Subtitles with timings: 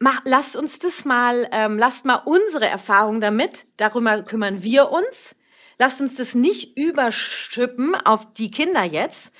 [0.00, 5.36] mach, lasst uns das mal, ähm, lasst mal unsere Erfahrung damit, darüber kümmern wir uns.
[5.78, 9.32] Lasst uns das nicht überschippen auf die Kinder jetzt,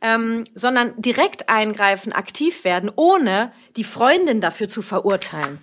[0.00, 5.60] ähm, sondern direkt eingreifen, aktiv werden, ohne die Freundin dafür zu verurteilen.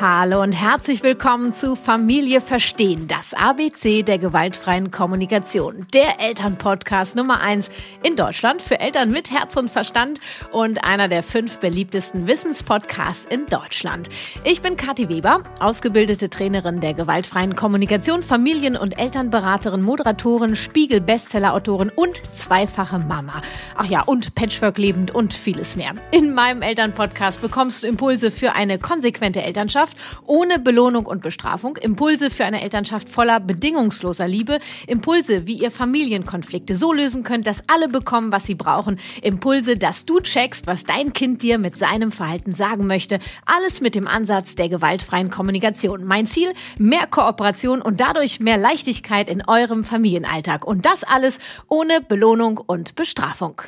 [0.00, 7.40] Hallo und herzlich willkommen zu Familie Verstehen, das ABC der gewaltfreien Kommunikation, der Elternpodcast Nummer
[7.40, 7.70] eins
[8.02, 10.18] in Deutschland für Eltern mit Herz und Verstand
[10.50, 14.08] und einer der fünf beliebtesten Wissenspodcasts in Deutschland.
[14.42, 22.20] Ich bin Kathi Weber, ausgebildete Trainerin der gewaltfreien Kommunikation, Familien- und Elternberaterin, Moderatorin, Spiegel-Bestseller-Autorin und
[22.34, 23.42] zweifache Mama.
[23.76, 25.92] Ach ja, und Patchwork lebend und vieles mehr.
[26.10, 31.76] In meinem Elternpodcast bekommst du Impulse für eine konsequente Elternschaft Elternschaft ohne Belohnung und Bestrafung,
[31.76, 37.68] Impulse für eine Elternschaft voller bedingungsloser Liebe, Impulse, wie ihr Familienkonflikte so lösen könnt, dass
[37.68, 42.12] alle bekommen, was sie brauchen, Impulse, dass du checkst, was dein Kind dir mit seinem
[42.12, 46.04] Verhalten sagen möchte, alles mit dem Ansatz der gewaltfreien Kommunikation.
[46.04, 51.38] Mein Ziel, mehr Kooperation und dadurch mehr Leichtigkeit in eurem Familienalltag und das alles
[51.68, 53.60] ohne Belohnung und Bestrafung.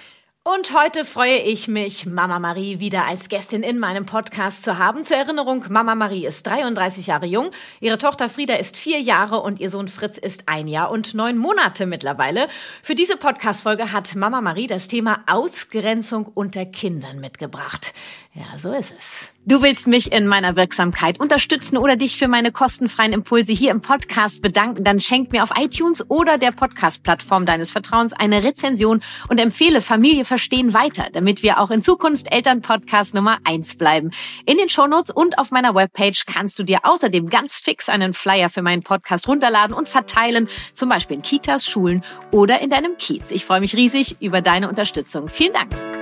[0.54, 5.02] Und heute freue ich mich, Mama Marie wieder als Gästin in meinem Podcast zu haben.
[5.02, 9.58] Zur Erinnerung, Mama Marie ist 33 Jahre jung, ihre Tochter Frieda ist vier Jahre und
[9.58, 12.46] ihr Sohn Fritz ist ein Jahr und neun Monate mittlerweile.
[12.84, 17.92] Für diese Podcast-Folge hat Mama Marie das Thema Ausgrenzung unter Kindern mitgebracht.
[18.32, 19.35] Ja, so ist es.
[19.48, 23.80] Du willst mich in meiner Wirksamkeit unterstützen oder dich für meine kostenfreien Impulse hier im
[23.80, 29.38] Podcast bedanken, dann schenk mir auf iTunes oder der Podcast-Plattform deines Vertrauens eine Rezension und
[29.38, 34.10] empfehle Familie verstehen weiter, damit wir auch in Zukunft Elternpodcast Nummer eins bleiben.
[34.46, 38.50] In den Shownotes und auf meiner Webpage kannst du dir außerdem ganz fix einen Flyer
[38.50, 42.02] für meinen Podcast runterladen und verteilen, zum Beispiel in Kitas, Schulen
[42.32, 43.30] oder in deinem Kiez.
[43.30, 45.28] Ich freue mich riesig über deine Unterstützung.
[45.28, 45.95] Vielen Dank.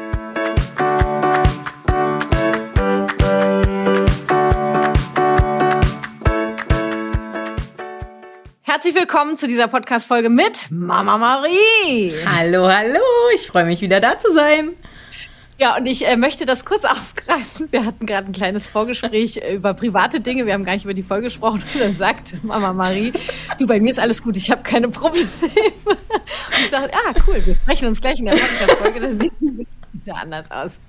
[8.75, 12.12] Herzlich willkommen zu dieser Podcast-Folge mit Mama Marie.
[12.27, 12.98] Hallo, hallo,
[13.33, 14.70] ich freue mich wieder da zu sein.
[15.61, 17.68] Ja, und ich äh, möchte das kurz aufgreifen.
[17.70, 20.45] Wir hatten gerade ein kleines Vorgespräch äh, über private Dinge.
[20.45, 21.63] Wir haben gar nicht über die Folge gesprochen.
[21.63, 23.13] Und dann sagt Mama Marie,
[23.61, 25.29] du, bei mir ist alles gut, ich habe keine Probleme.
[25.45, 29.01] Und ich sage, ah, cool, wir sprechen uns gleich in der Podcast-Folge.
[29.01, 30.80] Das sieht wieder anders aus.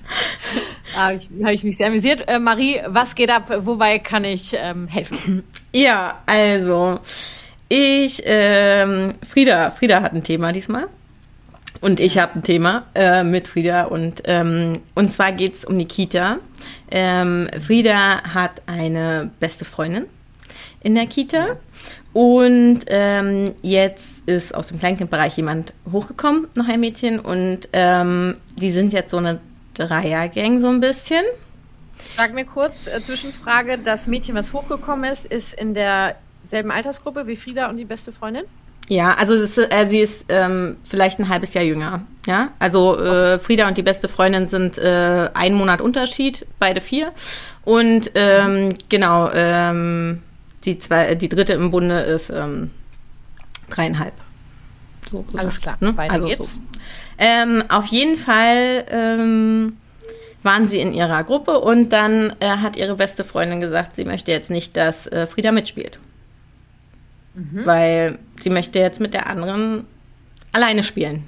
[0.95, 2.27] Da habe ich, hab ich, mich sehr amüsiert.
[2.27, 3.53] Äh, Marie, was geht ab?
[3.59, 5.43] Wobei kann ich ähm, helfen?
[5.71, 6.99] Ja, also
[7.69, 10.87] ich, ähm, Frieda, Frieda hat ein Thema diesmal.
[11.81, 15.85] Und ich habe ein Thema äh, mit Frieda und ähm, und zwar geht's um die
[15.85, 16.37] Kita.
[16.89, 20.05] Ähm, Frieda hat eine beste Freundin
[20.81, 21.57] in der Kita
[22.13, 28.71] und ähm, jetzt ist aus dem Kleinkindbereich jemand hochgekommen, noch ein Mädchen und ähm, die
[28.71, 29.41] sind jetzt so eine
[29.73, 31.23] Dreiergang so ein bisschen.
[32.15, 36.15] Sag mir kurz, äh, Zwischenfrage, das Mädchen, was hochgekommen ist, ist in der
[36.49, 38.45] selben Altersgruppe wie Frieda und die beste Freundin?
[38.87, 42.05] Ja, also ist, äh, sie ist ähm, vielleicht ein halbes Jahr jünger.
[42.27, 47.11] Ja, also äh, Frieda und die beste Freundin sind äh, ein Monat Unterschied, beide vier.
[47.63, 50.21] Und ähm, genau, ähm,
[50.65, 52.71] die zwei, die dritte im Bunde ist ähm,
[53.69, 54.13] dreieinhalb.
[55.09, 55.95] So Alles klar, ne?
[55.97, 56.55] weiter also geht's.
[56.55, 56.61] So.
[57.17, 59.77] Ähm, auf jeden Fall ähm,
[60.43, 64.31] waren sie in ihrer Gruppe und dann äh, hat ihre beste Freundin gesagt, sie möchte
[64.31, 65.99] jetzt nicht, dass äh, Frieda mitspielt.
[67.35, 67.65] Mhm.
[67.65, 69.85] Weil sie möchte jetzt mit der anderen
[70.51, 71.23] alleine spielen.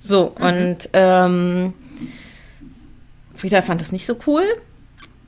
[0.00, 0.44] So, mhm.
[0.44, 1.74] und ähm,
[3.34, 4.44] Frieda fand das nicht so cool.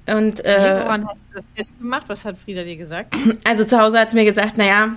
[0.07, 2.09] Und, äh, nee, woran hast du das festgemacht?
[2.09, 3.15] Was hat Frieda dir gesagt?
[3.47, 4.97] Also zu Hause hat sie mir gesagt, naja,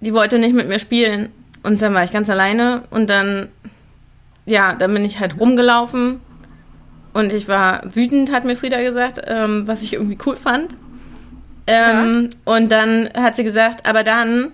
[0.00, 1.30] die wollte nicht mit mir spielen.
[1.62, 3.48] Und dann war ich ganz alleine und dann,
[4.44, 6.20] ja, dann bin ich halt rumgelaufen
[7.14, 10.76] und ich war wütend, hat mir Frieda gesagt, ähm, was ich irgendwie cool fand.
[11.66, 12.54] Ähm, ja.
[12.54, 14.52] Und dann hat sie gesagt, aber dann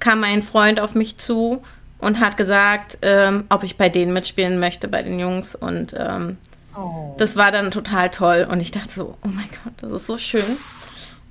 [0.00, 1.62] kam mein Freund auf mich zu
[1.98, 5.54] und hat gesagt, ähm, ob ich bei denen mitspielen möchte, bei den Jungs.
[5.54, 6.36] Und ähm,
[6.76, 7.14] oh.
[7.16, 8.46] das war dann total toll.
[8.50, 10.44] Und ich dachte so, oh mein Gott, das ist so schön.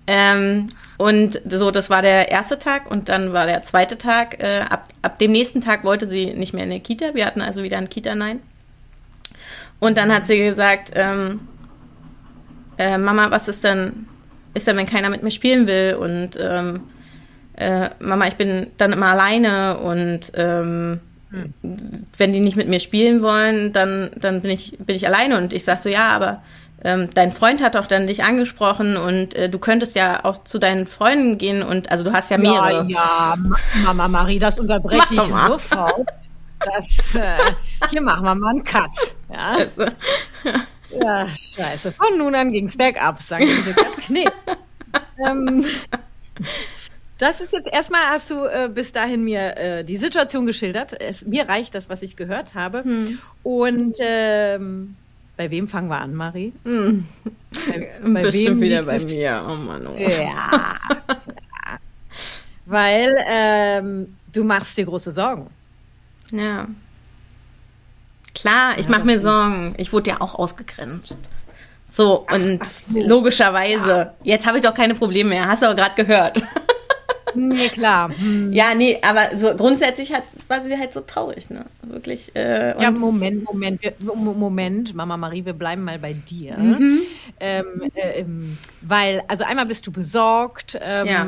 [0.06, 4.42] Ähm, und so, das war der erste Tag und dann war der zweite Tag.
[4.44, 7.14] Äh, ab, ab dem nächsten Tag wollte sie nicht mehr in die Kita.
[7.14, 8.42] Wir hatten also wieder ein Kita-Nein.
[9.80, 11.48] Und dann hat sie gesagt, ähm,
[12.78, 14.08] äh, Mama, was ist denn
[14.54, 16.82] ist dann, wenn keiner mit mir spielen will und ähm,
[17.56, 21.02] äh, Mama, ich bin dann immer alleine und ähm,
[21.32, 21.54] hm.
[22.18, 25.54] wenn die nicht mit mir spielen wollen, dann, dann bin, ich, bin ich alleine und
[25.54, 26.42] ich sag so, ja, aber
[26.84, 30.60] ähm, dein Freund hat doch dann dich angesprochen und äh, du könntest ja auch zu
[30.60, 32.86] deinen Freunden gehen und also du hast ja mehrere.
[32.90, 33.38] Ja, ja,
[33.84, 36.08] Mama Marie, das unterbreche ich sofort.
[36.60, 37.38] Das, äh,
[37.90, 39.16] hier machen wir mal einen Cut.
[39.34, 39.58] Ja.
[39.58, 39.92] Also.
[41.02, 41.92] Ja, scheiße.
[41.92, 44.28] Von nun an ging es bergab, sagen die Knie.
[45.28, 45.66] ähm,
[47.18, 51.00] das ist jetzt erstmal, hast du äh, bis dahin mir äh, die Situation geschildert.
[51.00, 52.84] Es, mir reicht das, was ich gehört habe.
[52.84, 53.20] Hm.
[53.44, 54.96] Und ähm,
[55.38, 56.54] bei wem fangen wir an, Marie?
[56.64, 57.06] Hm.
[57.68, 59.46] Bei, bei Bestimmt wieder bei mir.
[59.48, 59.88] Oh Mann.
[59.88, 59.96] Oh.
[59.98, 60.10] Ja.
[60.20, 60.78] ja.
[62.66, 65.50] Weil ähm, du machst dir große Sorgen.
[66.32, 66.68] Ja.
[68.34, 69.74] Klar, ich ja, mache mir Sorgen.
[69.78, 71.18] Ich wurde ja auch ausgegrenzt.
[71.90, 72.86] So, ach, und ach so.
[72.92, 74.14] logischerweise, ja.
[74.24, 75.48] jetzt habe ich doch keine Probleme mehr.
[75.48, 76.42] Hast du aber gerade gehört.
[77.36, 78.12] Nee, klar.
[78.16, 78.54] Hm.
[78.54, 81.66] Ja, nee, aber so grundsätzlich hat, war sie halt so traurig, ne?
[81.82, 82.32] Wirklich.
[82.36, 83.82] Äh, ja, Moment, Moment,
[84.16, 86.58] Moment, Mama Marie, wir bleiben mal bei dir.
[86.58, 87.02] Mhm.
[87.40, 87.66] Ähm,
[87.96, 91.26] äh, ähm, weil, also einmal bist du besorgt, ähm, ja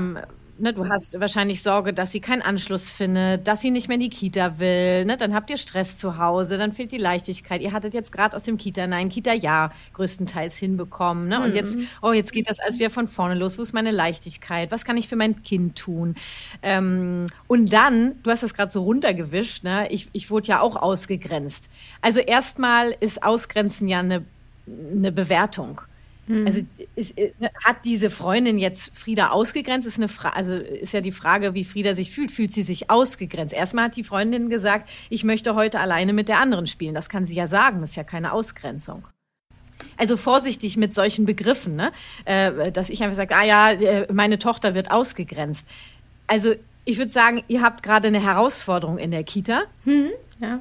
[0.58, 4.02] ne, du hast wahrscheinlich Sorge, dass sie keinen Anschluss findet, dass sie nicht mehr in
[4.02, 5.06] die Kita will.
[5.06, 5.18] Ne?
[5.18, 7.62] Dann habt ihr Stress zu Hause, dann fehlt die Leichtigkeit.
[7.62, 11.28] Ihr hattet jetzt gerade aus dem Kita, nein, Kita-Jahr größtenteils hinbekommen.
[11.28, 11.42] Ne?
[11.42, 11.56] Und mhm.
[11.56, 13.58] jetzt, oh, jetzt geht das alles wieder von vorne los.
[13.58, 14.72] Wo ist meine Leichtigkeit?
[14.72, 16.16] Was kann ich für mein Kind tun?
[16.62, 19.88] Ähm, und dann, du hast das gerade so runtergewischt, ne?
[19.92, 21.70] ich, ich wurde ja auch ausgegrenzt.
[22.02, 24.24] Also erstmal ist Ausgrenzen ja eine,
[24.68, 25.82] eine Bewertung.
[26.28, 26.46] Mhm.
[26.46, 26.62] Also
[26.96, 27.32] ist, äh,
[27.64, 29.88] hat diese Freundin jetzt Frieda ausgegrenzt?
[29.88, 32.32] Ist eine Fra also ist ja die Frage, wie Frieda sich fühlt.
[32.32, 33.54] Fühlt sie sich ausgegrenzt?
[33.54, 36.96] Erstmal hat die Freundin gesagt, ich möchte heute alleine mit der anderen spielen.
[36.96, 37.82] Das kann sie ja sagen.
[37.82, 39.08] Das ist ja keine Ausgrenzung.
[39.98, 41.92] Also vorsichtig mit solchen Begriffen, ne?
[42.26, 45.68] Äh, dass ich einfach sage, ah ja, äh, meine Tochter wird ausgegrenzt.
[46.28, 46.56] Also
[46.86, 49.64] ich würde sagen, ihr habt gerade eine Herausforderung in der Kita.
[49.84, 50.12] Mhm.
[50.40, 50.60] Ja.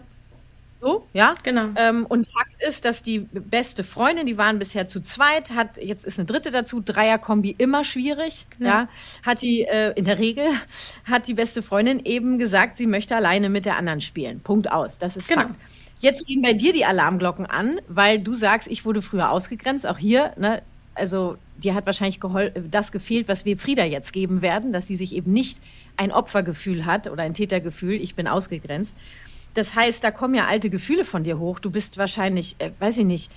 [0.85, 1.33] So, ja?
[1.43, 1.69] Genau.
[1.77, 6.05] Ähm, und Fakt ist, dass die beste Freundin, die waren bisher zu zweit, hat, jetzt
[6.05, 8.89] ist eine dritte dazu, Dreierkombi immer schwierig, ja, ja
[9.25, 10.45] hat die, äh, in der Regel,
[11.07, 14.41] hat die beste Freundin eben gesagt, sie möchte alleine mit der anderen spielen.
[14.41, 14.99] Punkt aus.
[14.99, 15.43] Das ist genau.
[15.43, 15.55] Fakt.
[16.01, 19.87] Jetzt gehen bei dir die Alarmglocken an, weil du sagst, ich wurde früher ausgegrenzt.
[19.87, 20.61] Auch hier, ne,
[20.95, 22.21] also dir hat wahrscheinlich
[22.71, 25.61] das gefehlt, was wir Frieda jetzt geben werden, dass sie sich eben nicht
[25.97, 28.97] ein Opfergefühl hat oder ein Tätergefühl, ich bin ausgegrenzt.
[29.55, 31.59] Das heißt, da kommen ja alte Gefühle von dir hoch.
[31.59, 33.31] Du bist wahrscheinlich, äh, weiß ich nicht,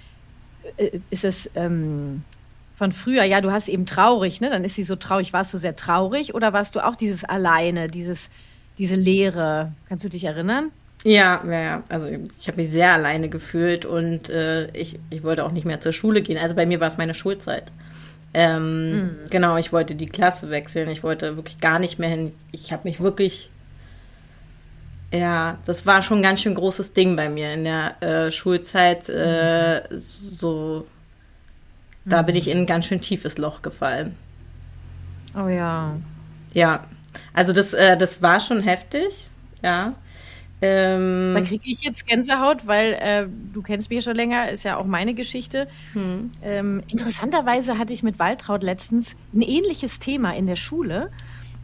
[0.77, 2.23] äh, ist es ähm,
[2.75, 4.49] von früher, ja, du hast eben traurig, ne?
[4.49, 5.33] Dann ist sie so traurig.
[5.33, 8.29] Warst du sehr traurig oder warst du auch dieses alleine, dieses,
[8.77, 9.71] diese Leere?
[9.89, 10.71] Kannst du dich erinnern?
[11.03, 11.83] Ja, ja, ja.
[11.89, 12.07] Also
[12.39, 15.93] ich habe mich sehr alleine gefühlt und äh, ich, ich wollte auch nicht mehr zur
[15.93, 16.37] Schule gehen.
[16.37, 17.71] Also bei mir war es meine Schulzeit.
[18.33, 19.15] Ähm, mhm.
[19.29, 20.89] Genau, ich wollte die Klasse wechseln.
[20.89, 22.33] Ich wollte wirklich gar nicht mehr hin.
[22.51, 23.49] Ich habe mich wirklich
[25.11, 29.07] ja, das war schon ein ganz schön großes Ding bei mir in der äh, Schulzeit.
[29.09, 30.85] Äh, so,
[32.05, 34.15] da bin ich in ein ganz schön tiefes Loch gefallen.
[35.35, 35.95] Oh ja.
[36.53, 36.85] Ja,
[37.33, 39.29] also das, äh, das war schon heftig,
[39.63, 39.93] ja.
[40.59, 44.63] Ähm, da kriege ich jetzt Gänsehaut, weil äh, du kennst mich ja schon länger, ist
[44.63, 45.67] ja auch meine Geschichte.
[45.93, 46.31] Hm.
[46.41, 51.11] Ähm, interessanterweise hatte ich mit Waltraud letztens ein ähnliches Thema in der Schule.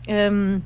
[0.06, 0.62] Ähm,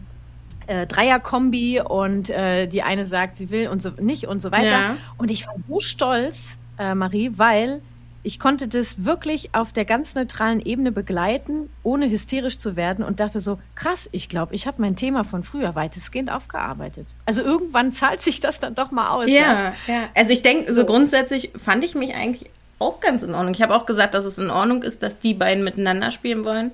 [0.67, 4.65] äh, Dreierkombi und äh, die eine sagt, sie will und so nicht und so weiter.
[4.65, 4.97] Ja.
[5.17, 7.81] Und ich war so stolz, äh, Marie, weil
[8.23, 13.21] ich konnte das wirklich auf der ganz neutralen Ebene begleiten, ohne hysterisch zu werden und
[13.21, 17.15] dachte so, krass, ich glaube, ich habe mein Thema von früher weitestgehend aufgearbeitet.
[17.25, 19.27] Also irgendwann zahlt sich das dann doch mal aus.
[19.27, 19.73] Ja, ja.
[19.87, 20.01] ja.
[20.13, 22.49] Also ich denke, so grundsätzlich fand ich mich eigentlich
[22.79, 23.53] auch ganz in Ordnung.
[23.53, 26.71] Ich habe auch gesagt, dass es in Ordnung ist, dass die beiden miteinander spielen wollen.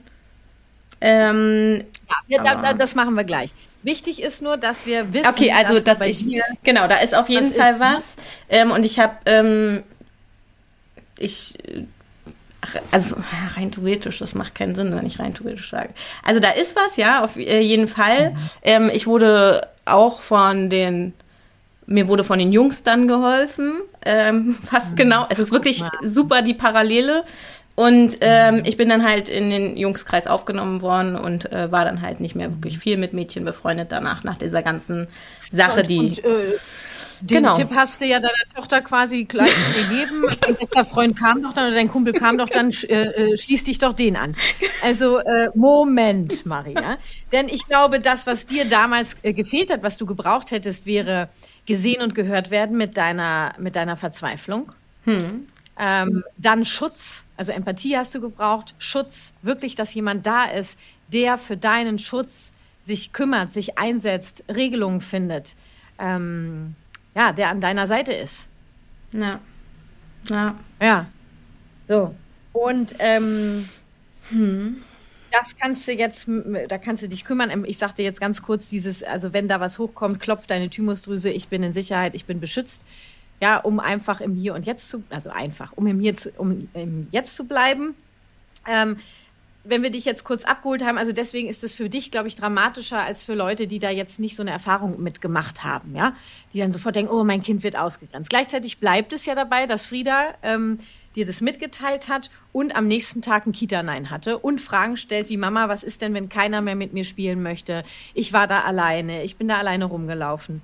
[1.06, 1.84] Ähm,
[2.28, 3.52] ja, da, das machen wir gleich.
[3.84, 6.26] Wichtig ist nur, dass wir wissen, okay, also dass, dass ich
[6.64, 7.86] genau, da ist auf jeden Fall ist, ne?
[7.86, 8.16] was.
[8.48, 9.84] Ähm, und ich habe ähm,
[11.20, 11.58] ich
[12.92, 13.18] also
[13.58, 15.90] rein theoretisch, das macht keinen Sinn, wenn ich rein theoretisch sage.
[16.24, 18.32] Also da ist was, ja, auf äh, jeden Fall.
[18.32, 18.38] Mhm.
[18.62, 21.14] Ähm, ich wurde auch von den
[21.86, 24.96] mir wurde von den Jungs dann geholfen, ähm, fast mhm.
[24.96, 25.26] genau.
[25.30, 27.26] Es ist wirklich super die Parallele.
[27.76, 32.02] Und ähm, ich bin dann halt in den Jungskreis aufgenommen worden und äh, war dann
[32.02, 35.08] halt nicht mehr wirklich viel mit Mädchen befreundet danach, nach dieser ganzen
[35.52, 36.00] Sache, und, die.
[36.00, 36.58] Und, äh,
[37.24, 37.56] den genau.
[37.56, 39.50] Tipp hast du ja deiner Tochter quasi gleich
[39.90, 40.26] gegeben.
[40.42, 43.64] Dein bester Freund kam doch dann oder dein Kumpel kam doch dann, äh, äh, schließ
[43.64, 44.36] dich doch den an.
[44.84, 46.98] Also äh, Moment, Maria.
[47.32, 51.30] Denn ich glaube, das, was dir damals äh, gefehlt hat, was du gebraucht hättest, wäre
[51.66, 54.72] gesehen und gehört werden mit deiner, mit deiner Verzweiflung.
[55.06, 55.48] Hm.
[55.78, 60.78] Ähm, dann Schutz, also Empathie hast du gebraucht, Schutz, wirklich, dass jemand da ist,
[61.08, 65.56] der für deinen Schutz sich kümmert, sich einsetzt, Regelungen findet,
[66.00, 66.76] ähm,
[67.16, 68.50] ja, der an deiner Seite ist.
[69.14, 69.40] Ja.
[70.30, 70.56] Ja.
[70.82, 71.06] Ja.
[71.88, 72.16] So.
[72.52, 73.70] Und ähm,
[74.30, 74.84] hm.
[75.32, 76.28] das kannst du jetzt,
[76.68, 77.66] da kannst du dich kümmern.
[77.66, 81.48] Ich sagte jetzt ganz kurz dieses, also wenn da was hochkommt, klopft deine Thymusdrüse, ich
[81.48, 82.86] bin in Sicherheit, ich bin beschützt.
[83.44, 86.70] Ja, um einfach im Hier und Jetzt zu, also einfach, um im Hier zu, um
[86.74, 87.94] im Jetzt zu bleiben.
[88.66, 88.96] Ähm,
[89.66, 92.38] wenn wir dich jetzt kurz abgeholt haben, also deswegen ist es für dich, glaube ich,
[92.38, 96.16] dramatischer als für Leute, die da jetzt nicht so eine Erfahrung mitgemacht haben, ja,
[96.54, 98.30] die dann sofort denken, oh, mein Kind wird ausgegrenzt.
[98.30, 100.80] Gleichzeitig bleibt es ja dabei, dass Frieda ähm,
[101.18, 105.38] dir das mitgeteilt hat und am nächsten Tag ein Kita-Nein hatte und Fragen stellt wie
[105.38, 107.84] Mama, was ist denn, wenn keiner mehr mit mir spielen möchte?
[108.14, 110.62] Ich war da alleine, ich bin da alleine rumgelaufen.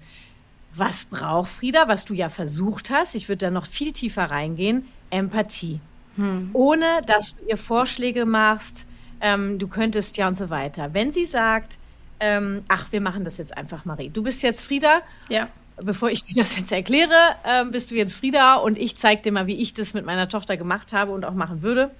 [0.74, 4.86] Was braucht Frieda, was du ja versucht hast, ich würde da noch viel tiefer reingehen,
[5.10, 5.80] Empathie.
[6.16, 6.50] Hm.
[6.54, 8.88] Ohne dass du ihr Vorschläge machst,
[9.22, 10.94] ähm, du könntest ja und so weiter.
[10.94, 11.78] Wenn sie sagt,
[12.20, 14.10] ähm, ach, wir machen das jetzt einfach, Marie.
[14.10, 15.02] Du bist jetzt Frieda.
[15.30, 15.48] Ja.
[15.78, 19.32] Bevor ich dir das jetzt erkläre, ähm, bist du jetzt Frieda und ich zeige dir
[19.32, 21.92] mal, wie ich das mit meiner Tochter gemacht habe und auch machen würde.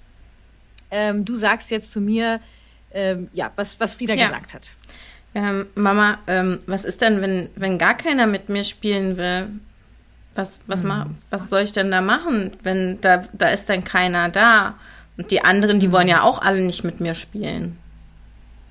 [0.92, 2.42] Ähm, du sagst jetzt zu mir,
[2.92, 4.28] ähm, ja, was, was Frieda ja.
[4.28, 4.76] gesagt hat.
[5.36, 6.18] Ähm, Mama,
[6.66, 9.48] was ist denn, wenn, wenn gar keiner mit mir spielen will?
[10.36, 11.18] Was, was, mhm.
[11.30, 14.76] was soll ich denn da machen, wenn da, da ist dann keiner da?
[15.18, 17.78] Und die anderen, die wollen ja auch alle nicht mit mir spielen.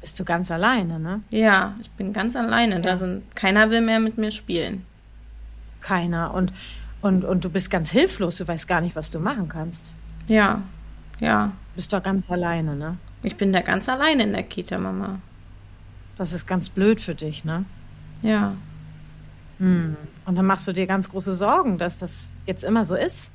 [0.01, 1.21] Bist du ganz alleine, ne?
[1.31, 2.77] Ja, ich bin ganz alleine.
[2.77, 2.81] Ja.
[2.81, 4.87] Da sind, keiner will mehr mit mir spielen.
[5.81, 6.33] Keiner.
[6.33, 6.53] Und,
[7.03, 8.39] und, und du bist ganz hilflos.
[8.39, 9.93] Du weißt gar nicht, was du machen kannst.
[10.29, 10.63] Ja,
[11.21, 11.53] ja.
[11.75, 12.97] Bist doch ganz alleine, ne?
[13.23, 15.19] Ich bin da ganz alleine in der Kita, Mama.
[16.19, 17.65] Das ist ganz blöd für dich, ne?
[18.23, 18.55] Ja.
[19.59, 19.97] Hm.
[20.27, 23.31] Und dann machst du dir ganz große Sorgen, dass das jetzt immer so ist.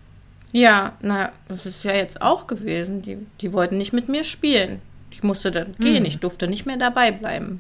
[0.52, 3.02] Ja, na, das ist ja jetzt auch gewesen.
[3.02, 4.82] Die, die wollten nicht mit mir spielen.
[5.10, 6.04] Ich musste dann gehen.
[6.04, 6.06] Hm.
[6.06, 7.60] Ich durfte nicht mehr dabei bleiben.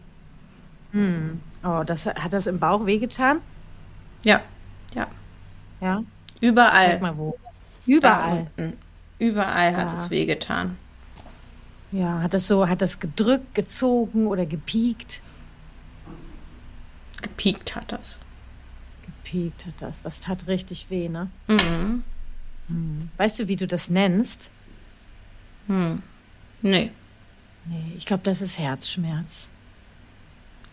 [0.91, 1.39] Hm.
[1.63, 3.39] Oh, das hat das im Bauch wehgetan?
[4.25, 4.41] Ja,
[4.93, 5.07] ja.
[5.81, 6.03] Ja.
[6.41, 6.91] Überall.
[6.91, 7.37] Sag mal wo.
[7.85, 8.47] Überall.
[9.19, 10.77] Überall hat es wehgetan.
[11.93, 15.21] Ja, hat das so, hat das gedrückt, gezogen oder gepiekt?
[17.21, 18.19] Gepiekt hat das.
[19.05, 20.01] Gepiekt hat das.
[20.01, 21.29] Das tat richtig weh, ne?
[21.47, 22.03] Mhm.
[22.67, 23.09] Hm.
[23.17, 24.51] Weißt du, wie du das nennst?
[25.67, 26.01] Hm.
[26.63, 26.91] Nee.
[27.65, 29.49] Nee, ich glaube, das ist Herzschmerz.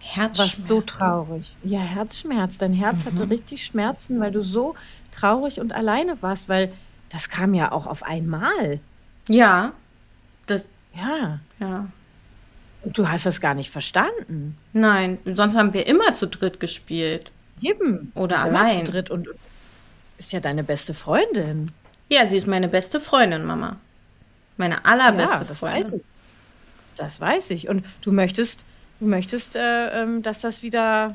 [0.00, 0.58] Herzschmerz.
[0.58, 1.54] Was so traurig.
[1.62, 2.56] Ja, Herzschmerz.
[2.56, 3.10] Dein Herz mhm.
[3.10, 4.74] hatte richtig Schmerzen, weil du so
[5.10, 6.72] traurig und alleine warst, weil
[7.10, 8.80] das kam ja auch auf einmal.
[9.28, 9.72] Ja.
[10.46, 11.40] Das, ja.
[11.58, 11.88] Ja.
[12.82, 14.56] Und du hast das gar nicht verstanden.
[14.72, 17.30] Nein, sonst haben wir immer zu dritt gespielt.
[17.60, 18.12] Eben.
[18.14, 18.86] Oder immer allein.
[18.86, 19.28] zu dritt und
[20.18, 21.72] ist ja deine beste Freundin.
[22.08, 23.76] Ja, sie ist meine beste Freundin, Mama.
[24.56, 25.80] Meine allerbeste ja, das Freundin.
[25.80, 26.02] Weiß ich.
[26.96, 27.68] Das weiß ich.
[27.68, 28.64] Und du möchtest,
[28.98, 31.14] du möchtest, äh, ähm, dass das wieder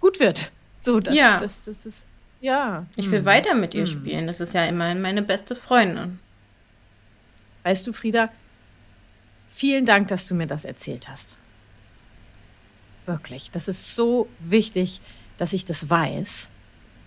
[0.00, 0.50] gut wird.
[0.80, 1.38] So, dass, ja.
[1.38, 2.08] Das, das, das ist,
[2.40, 2.86] ja.
[2.96, 3.26] Ich will hm.
[3.26, 3.92] weiter mit ihr hm.
[3.92, 4.26] spielen.
[4.26, 6.20] Das ist ja immerhin meine beste Freundin.
[7.64, 8.30] Weißt du, Frieda,
[9.56, 11.38] vielen Dank, dass du mir das erzählt hast.
[13.06, 13.50] Wirklich.
[13.50, 15.00] Das ist so wichtig,
[15.38, 16.50] dass ich das weiß,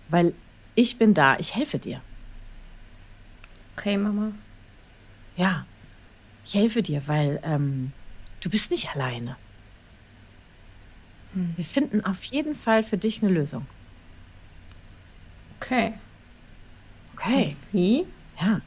[0.08, 0.34] weil
[0.74, 2.00] ich bin da, ich helfe dir.
[3.76, 4.32] Okay, Mama.
[5.36, 5.64] Ja,
[6.44, 7.92] ich helfe dir, weil ähm,
[8.40, 9.36] du bist nicht alleine.
[11.34, 11.54] Hm.
[11.56, 13.66] Wir finden auf jeden Fall für dich eine Lösung.
[15.60, 15.94] Okay.
[17.14, 17.56] Okay.
[17.70, 18.06] Wie?
[18.40, 18.60] Ja.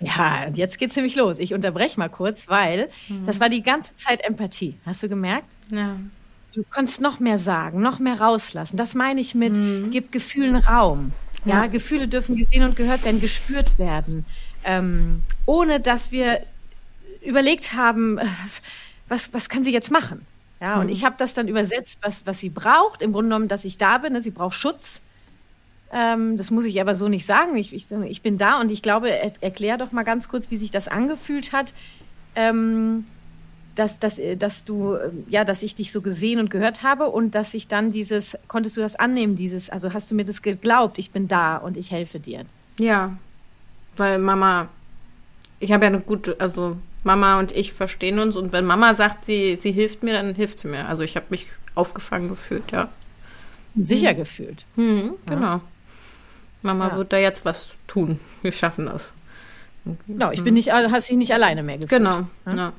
[0.00, 1.38] Ja, und jetzt geht's nämlich los.
[1.38, 3.24] Ich unterbreche mal kurz, weil mhm.
[3.24, 4.76] das war die ganze Zeit Empathie.
[4.86, 5.56] Hast du gemerkt?
[5.70, 5.96] Ja.
[6.52, 8.76] Du kannst noch mehr sagen, noch mehr rauslassen.
[8.76, 9.90] Das meine ich mit, mhm.
[9.90, 11.12] gib Gefühlen Raum.
[11.44, 14.24] Ja, ja, Gefühle dürfen gesehen und gehört werden, gespürt werden.
[14.64, 16.40] Ähm, ohne dass wir
[17.22, 18.26] überlegt haben, äh,
[19.08, 20.26] was, was kann sie jetzt machen?
[20.60, 20.82] Ja, mhm.
[20.82, 23.02] und ich habe das dann übersetzt, was, was sie braucht.
[23.02, 24.12] Im Grunde genommen, dass ich da bin.
[24.12, 24.20] Ne?
[24.20, 25.02] Sie braucht Schutz.
[25.92, 27.56] Ähm, das muss ich aber so nicht sagen.
[27.56, 30.56] Ich, ich, ich bin da und ich glaube, er, erklär doch mal ganz kurz, wie
[30.56, 31.74] sich das angefühlt hat.
[32.36, 33.04] Ähm,
[33.74, 37.06] dass, dass, äh, dass du, ähm, ja, dass ich dich so gesehen und gehört habe
[37.06, 40.42] und dass ich dann dieses, konntest du das annehmen, dieses, also hast du mir das
[40.42, 42.44] geglaubt, ich bin da und ich helfe dir.
[42.78, 43.16] Ja,
[43.96, 44.68] weil Mama,
[45.58, 49.24] ich habe ja eine gute, also Mama und ich verstehen uns und wenn Mama sagt,
[49.24, 50.86] sie, sie hilft mir, dann hilft sie mir.
[50.88, 52.88] Also ich habe mich aufgefangen gefühlt, ja.
[53.76, 54.16] Sicher mhm.
[54.16, 54.64] gefühlt.
[54.76, 55.42] Mhm, genau.
[55.42, 55.60] Ja.
[56.62, 56.96] Mama ja.
[56.96, 58.20] wird da jetzt was tun.
[58.42, 59.12] Wir schaffen das.
[60.06, 62.02] Genau, ich bin nicht, hast dich nicht alleine mehr gefühlt.
[62.02, 62.72] Genau, ja.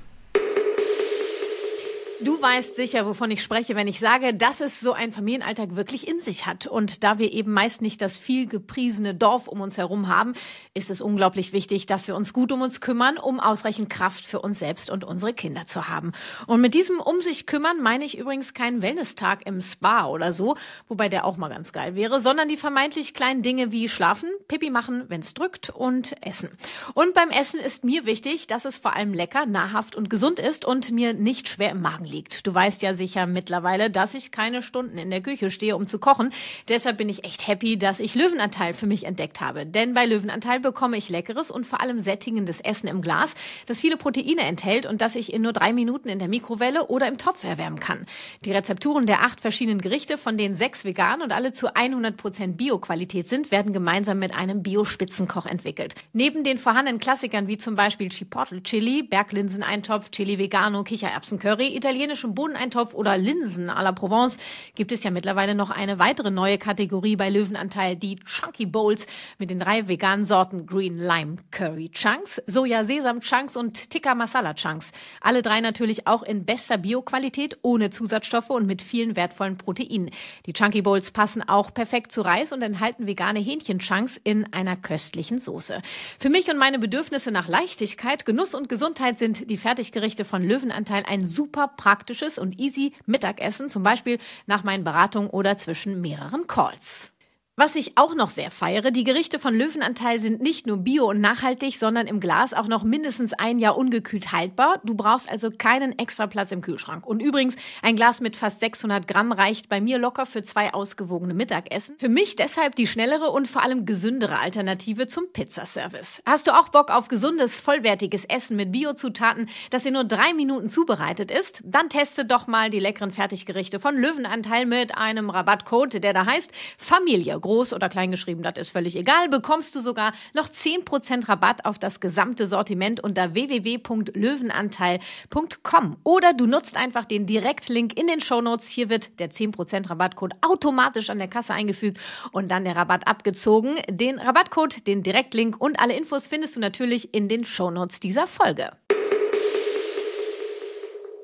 [2.23, 6.07] Du weißt sicher, wovon ich spreche, wenn ich sage, dass es so ein Familienalltag wirklich
[6.07, 6.67] in sich hat.
[6.67, 10.33] Und da wir eben meist nicht das viel gepriesene Dorf um uns herum haben,
[10.75, 14.39] ist es unglaublich wichtig, dass wir uns gut um uns kümmern, um ausreichend Kraft für
[14.39, 16.11] uns selbst und unsere Kinder zu haben.
[16.45, 20.57] Und mit diesem um sich kümmern meine ich übrigens keinen Wellness-Tag im Spa oder so,
[20.87, 24.69] wobei der auch mal ganz geil wäre, sondern die vermeintlich kleinen Dinge wie schlafen, Pipi
[24.69, 26.49] machen, wenn's drückt und essen.
[26.93, 30.65] Und beim Essen ist mir wichtig, dass es vor allem lecker, nahrhaft und gesund ist
[30.65, 32.45] und mir nicht schwer im Magen liegt.
[32.45, 35.97] Du weißt ja sicher mittlerweile, dass ich keine Stunden in der Küche stehe, um zu
[35.97, 36.31] kochen.
[36.69, 39.65] Deshalb bin ich echt happy, dass ich Löwenanteil für mich entdeckt habe.
[39.65, 43.33] Denn bei Löwenanteil bekomme ich leckeres und vor allem sättigendes Essen im Glas,
[43.65, 47.07] das viele Proteine enthält und das ich in nur drei Minuten in der Mikrowelle oder
[47.07, 48.05] im Topf erwärmen kann.
[48.45, 52.57] Die Rezepturen der acht verschiedenen Gerichte, von denen sechs vegan und alle zu 100 Prozent
[52.57, 55.95] Bio-Qualität sind, werden gemeinsam mit einem Bio-Spitzenkoch entwickelt.
[56.13, 61.67] Neben den vorhandenen Klassikern wie zum Beispiel Chipotle Chili, Berglinseneintopf, Chili Vegano, Kichererbsen-Curry,
[62.01, 64.37] italienischen Bohneneintopf oder Linsen à la Provence
[64.73, 69.05] gibt es ja mittlerweile noch eine weitere neue Kategorie bei Löwenanteil, die Chunky Bowls
[69.37, 74.55] mit den drei veganen Sorten Green Lime Curry Chunks, Soja Sesam Chunks und Tikka Masala
[74.55, 74.91] Chunks.
[75.21, 80.09] Alle drei natürlich auch in bester Bio-Qualität, ohne Zusatzstoffe und mit vielen wertvollen Proteinen.
[80.47, 85.37] Die Chunky Bowls passen auch perfekt zu Reis und enthalten vegane Hähnchen-Chunks in einer köstlichen
[85.37, 85.83] Soße.
[86.17, 91.03] Für mich und meine Bedürfnisse nach Leichtigkeit, Genuss und Gesundheit sind die Fertiggerichte von Löwenanteil
[91.07, 97.11] ein super praktisches und easy Mittagessen, zum Beispiel nach meinen Beratungen oder zwischen mehreren Calls.
[97.57, 101.19] Was ich auch noch sehr feiere, die Gerichte von Löwenanteil sind nicht nur bio und
[101.19, 104.79] nachhaltig, sondern im Glas auch noch mindestens ein Jahr ungekühlt haltbar.
[104.85, 107.05] Du brauchst also keinen extra Platz im Kühlschrank.
[107.05, 111.33] Und übrigens, ein Glas mit fast 600 Gramm reicht bei mir locker für zwei ausgewogene
[111.33, 111.97] Mittagessen.
[111.99, 116.21] Für mich deshalb die schnellere und vor allem gesündere Alternative zum Pizzaservice.
[116.25, 120.69] Hast du auch Bock auf gesundes, vollwertiges Essen mit Biozutaten, das in nur drei Minuten
[120.69, 121.61] zubereitet ist?
[121.65, 126.53] Dann teste doch mal die leckeren Fertiggerichte von Löwenanteil mit einem Rabattcode, der da heißt
[126.77, 131.65] Familie groß oder klein geschrieben, das ist völlig egal, bekommst du sogar noch 10% Rabatt
[131.65, 135.97] auf das gesamte Sortiment unter www.löwenanteil.com.
[136.03, 138.69] Oder du nutzt einfach den Direktlink in den Shownotes.
[138.69, 141.99] Hier wird der 10% Rabattcode automatisch an der Kasse eingefügt
[142.31, 143.75] und dann der Rabatt abgezogen.
[143.89, 148.71] Den Rabattcode, den Direktlink und alle Infos findest du natürlich in den Shownotes dieser Folge.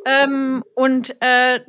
[0.07, 1.59] Ähm, und äh,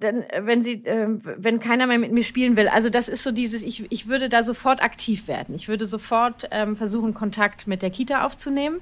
[0.00, 2.68] dann, äh, wenn sie, äh, wenn keiner mehr mit mir spielen will.
[2.68, 5.54] Also das ist so dieses, ich, ich würde da sofort aktiv werden.
[5.54, 8.80] Ich würde sofort ähm, versuchen, Kontakt mit der Kita aufzunehmen.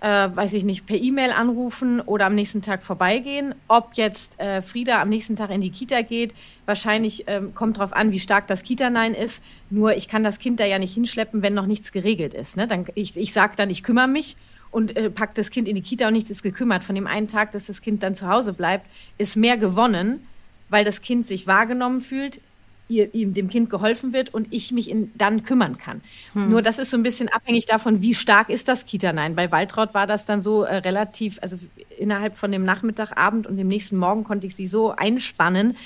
[0.00, 3.54] Äh, weiß ich nicht, per E-Mail anrufen oder am nächsten Tag vorbeigehen.
[3.68, 6.34] Ob jetzt äh, Frieda am nächsten Tag in die Kita geht,
[6.66, 9.42] wahrscheinlich ähm, kommt darauf an, wie stark das Kita-Nein ist.
[9.70, 12.56] Nur ich kann das Kind da ja nicht hinschleppen, wenn noch nichts geregelt ist.
[12.56, 12.66] Ne?
[12.66, 14.36] Dann, ich ich sage dann, ich kümmere mich
[14.74, 16.82] und äh, packt das Kind in die Kita und nichts ist gekümmert.
[16.82, 18.86] Von dem einen Tag, dass das Kind dann zu Hause bleibt,
[19.18, 20.26] ist mehr gewonnen,
[20.68, 22.40] weil das Kind sich wahrgenommen fühlt,
[22.88, 26.00] ihr, ihm dem Kind geholfen wird und ich mich in, dann kümmern kann.
[26.32, 26.50] Hm.
[26.50, 29.36] Nur das ist so ein bisschen abhängig davon, wie stark ist das Kita-Nein.
[29.36, 31.56] Bei Waltraud war das dann so äh, relativ, also
[31.96, 35.76] innerhalb von dem Nachmittag, Abend und dem nächsten Morgen konnte ich sie so einspannen,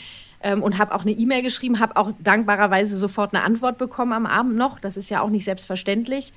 [0.40, 4.24] ähm, und habe auch eine E-Mail geschrieben, habe auch dankbarerweise sofort eine Antwort bekommen am
[4.24, 4.79] Abend noch.
[4.79, 6.33] Das ist ja auch nicht selbstverständlich.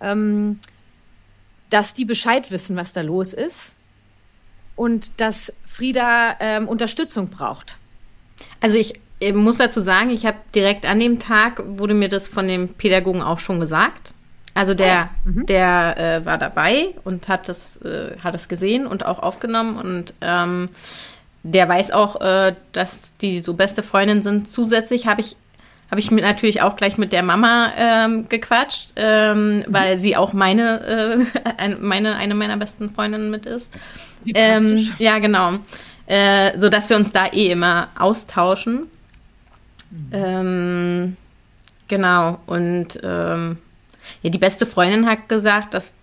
[0.00, 0.58] Ähm,
[1.74, 3.74] dass die Bescheid wissen, was da los ist
[4.76, 7.78] und dass Frieda ähm, Unterstützung braucht.
[8.60, 9.00] Also ich,
[9.34, 13.22] muss dazu sagen, ich habe direkt an dem Tag wurde mir das von dem Pädagogen
[13.22, 14.14] auch schon gesagt.
[14.54, 15.30] Also der, oh.
[15.30, 15.46] mhm.
[15.46, 20.14] der äh, war dabei und hat das, äh, hat das gesehen und auch aufgenommen und
[20.20, 20.68] ähm,
[21.42, 24.48] der weiß auch, äh, dass die so beste Freundin sind.
[24.48, 25.36] Zusätzlich habe ich
[25.94, 29.64] habe ich mit, natürlich auch gleich mit der Mama ähm, gequatscht, ähm, mhm.
[29.68, 31.24] weil sie auch meine,
[31.60, 33.68] äh, meine, eine meiner besten Freundinnen mit ist.
[34.34, 35.52] Ähm, ja, genau.
[36.06, 38.88] Äh, so dass wir uns da eh immer austauschen.
[39.92, 40.10] Mhm.
[40.10, 41.16] Ähm,
[41.86, 42.40] genau.
[42.46, 43.58] Und ähm,
[44.22, 45.94] ja, die beste Freundin hat gesagt, dass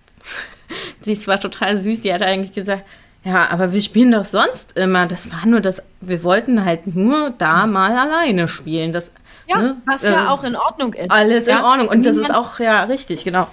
[1.01, 1.99] sie war total süß.
[1.99, 2.85] Die hat eigentlich gesagt,
[3.25, 5.05] ja, aber wir spielen doch sonst immer.
[5.05, 8.93] Das war nur das, wir wollten halt nur da mal alleine spielen.
[8.93, 9.11] Das
[9.51, 9.81] ja, ne?
[9.85, 11.11] was ja äh, auch in Ordnung ist.
[11.11, 11.59] Alles ja?
[11.59, 11.87] in Ordnung.
[11.87, 13.47] Und niemand, das ist auch, ja, richtig, genau.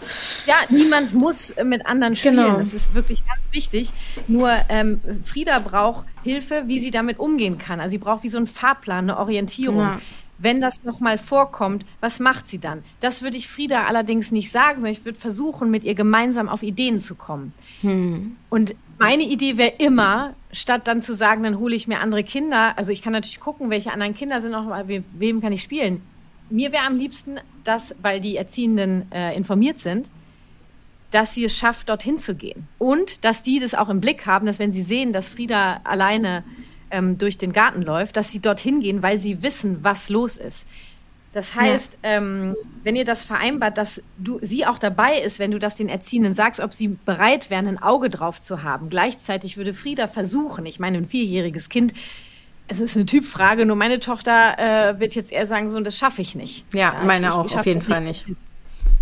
[0.46, 2.36] Ja, niemand muss mit anderen spielen.
[2.36, 2.58] Genau.
[2.58, 3.92] Das ist wirklich ganz wichtig.
[4.26, 7.80] Nur ähm, Frieda braucht Hilfe, wie sie damit umgehen kann.
[7.80, 9.78] Also sie braucht wie so einen Fahrplan, eine Orientierung.
[9.78, 10.00] Ja.
[10.40, 12.84] Wenn das nochmal vorkommt, was macht sie dann?
[13.00, 16.62] Das würde ich Frieda allerdings nicht sagen, sondern ich würde versuchen, mit ihr gemeinsam auf
[16.62, 17.52] Ideen zu kommen.
[17.80, 18.36] Hm.
[18.48, 22.76] Und meine Idee wäre immer, statt dann zu sagen, dann hole ich mir andere Kinder,
[22.76, 26.02] also ich kann natürlich gucken, welche anderen Kinder sind noch, we wem kann ich spielen.
[26.50, 30.08] Mir wäre am liebsten, dass, weil die Erziehenden äh, informiert sind,
[31.10, 32.68] dass sie es schafft, dorthin zu gehen.
[32.78, 36.44] Und dass die das auch im Blick haben, dass wenn sie sehen, dass Frieda alleine
[36.90, 40.66] ähm, durch den Garten läuft, dass sie dorthin gehen, weil sie wissen, was los ist.
[41.32, 42.16] Das heißt, ja.
[42.16, 45.88] ähm, wenn ihr das vereinbart, dass du sie auch dabei ist, wenn du das den
[45.88, 48.88] Erziehenden sagst, ob sie bereit wären, ein Auge drauf zu haben.
[48.88, 51.92] Gleichzeitig würde Frieda versuchen, ich meine, ein vierjähriges Kind,
[52.66, 56.22] es ist eine Typfrage, nur meine Tochter äh, wird jetzt eher sagen, so, das schaffe
[56.22, 56.64] ich nicht.
[56.72, 58.26] Ja, ja meine ich, auch, ich auf jeden Fall nicht.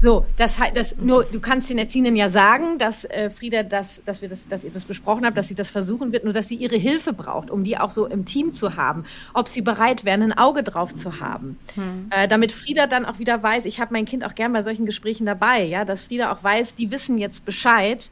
[0.03, 4.03] So, das heißt, das nur, du kannst den Erziehenden ja sagen, dass äh, Frieda das,
[4.05, 6.49] dass wir das, dass ihr das besprochen habt, dass sie das versuchen wird, nur dass
[6.49, 10.05] sie ihre Hilfe braucht, um die auch so im Team zu haben, ob sie bereit
[10.05, 12.09] wären, ein Auge drauf zu haben, hm.
[12.11, 14.85] äh, damit Frieda dann auch wieder weiß, ich habe mein Kind auch gern bei solchen
[14.85, 18.11] Gesprächen dabei, ja, dass Frieda auch weiß, die wissen jetzt Bescheid.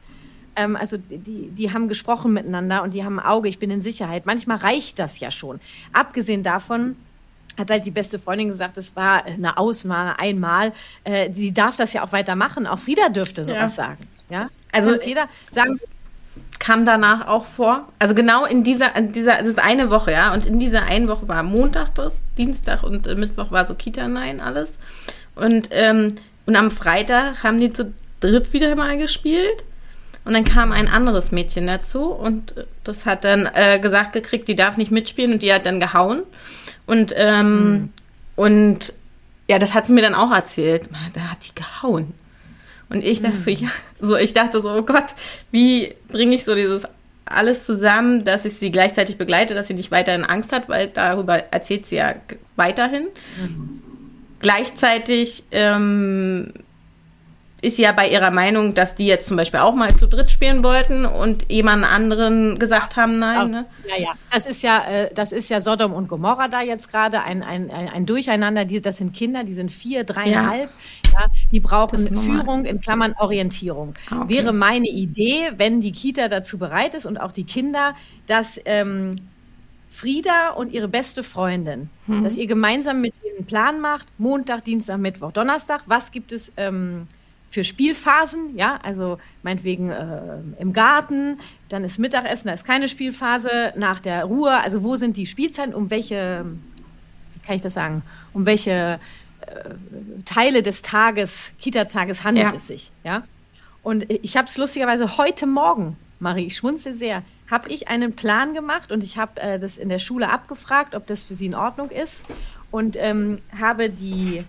[0.55, 3.81] Ähm, also die, die haben gesprochen miteinander und die haben ein Auge, ich bin in
[3.81, 4.25] Sicherheit.
[4.25, 5.59] Manchmal reicht das ja schon.
[5.93, 6.95] Abgesehen davon,
[7.57, 10.73] hat halt die beste Freundin gesagt, es war eine Ausnahme einmal.
[11.03, 12.67] Äh, sie darf das ja auch weitermachen.
[12.67, 13.83] Auch Frieda dürfte sowas ja.
[13.85, 13.97] sagen.
[14.29, 14.49] Ja?
[14.71, 15.79] Also jeder sagen.
[16.59, 17.87] Kam danach auch vor.
[17.99, 20.33] Also genau in dieser, in dieser, es ist eine Woche, ja.
[20.33, 24.41] Und in dieser einen Woche war Montag das, Dienstag und äh, Mittwoch war so Kita-Nein
[24.41, 24.77] alles.
[25.35, 26.15] Und, ähm,
[26.45, 29.63] und am Freitag haben die zu dritt wieder mal gespielt.
[30.23, 34.55] Und dann kam ein anderes Mädchen dazu und das hat dann äh, gesagt gekriegt, die
[34.55, 36.23] darf nicht mitspielen und die hat dann gehauen.
[36.85, 37.89] Und, ähm, mhm.
[38.35, 38.93] und
[39.47, 40.89] ja, das hat sie mir dann auch erzählt.
[41.13, 42.13] Da hat die gehauen.
[42.89, 43.57] Und ich dachte so, mhm.
[43.57, 43.69] ja,
[43.99, 45.07] so, ich dachte so, oh Gott,
[45.51, 46.85] wie bringe ich so dieses
[47.25, 51.37] alles zusammen, dass ich sie gleichzeitig begleite, dass sie nicht weiterhin Angst hat, weil darüber
[51.51, 52.15] erzählt sie ja
[52.55, 53.07] weiterhin.
[53.41, 53.81] Mhm.
[54.39, 56.53] Gleichzeitig ähm,
[57.65, 60.63] ist ja bei ihrer Meinung, dass die jetzt zum Beispiel auch mal zu dritt spielen
[60.63, 63.49] wollten und jemand anderen gesagt haben, nein.
[63.49, 63.65] Ne?
[63.87, 64.09] Ja, ja.
[64.31, 67.71] Das ist ja, äh, das ist ja Sodom und Gomorra da jetzt gerade ein, ein,
[67.71, 68.65] ein, ein Durcheinander.
[68.65, 70.69] Die, das sind Kinder, die sind vier, dreieinhalb.
[71.11, 71.21] Ja.
[71.21, 73.95] ja die brauchen Führung in Klammern Orientierung.
[74.11, 74.35] Ah, okay.
[74.35, 77.95] Wäre meine Idee, wenn die Kita dazu bereit ist und auch die Kinder,
[78.27, 79.11] dass ähm,
[79.89, 82.23] Frieda und ihre beste Freundin, hm.
[82.23, 86.53] dass ihr gemeinsam mit ihnen einen Plan macht, Montag, Dienstag, Mittwoch, Donnerstag, was gibt es
[86.57, 87.07] ähm,
[87.55, 91.39] für Spielphasen, ja, also meinetwegen äh, im Garten,
[91.69, 95.73] dann ist Mittagessen, da ist keine Spielphase, nach der Ruhe, also wo sind die Spielzeiten,
[95.73, 96.45] um welche,
[97.33, 98.01] wie kann ich das sagen,
[98.33, 98.99] um welche
[99.39, 99.69] äh,
[100.25, 102.55] Teile des Tages, Kita-Tages handelt ja.
[102.57, 103.23] es sich, ja.
[103.83, 108.53] Und ich habe es lustigerweise heute Morgen, Marie, ich schmunzel sehr, habe ich einen Plan
[108.53, 111.55] gemacht und ich habe äh, das in der Schule abgefragt, ob das für sie in
[111.55, 112.25] Ordnung ist
[112.69, 114.43] und ähm, habe die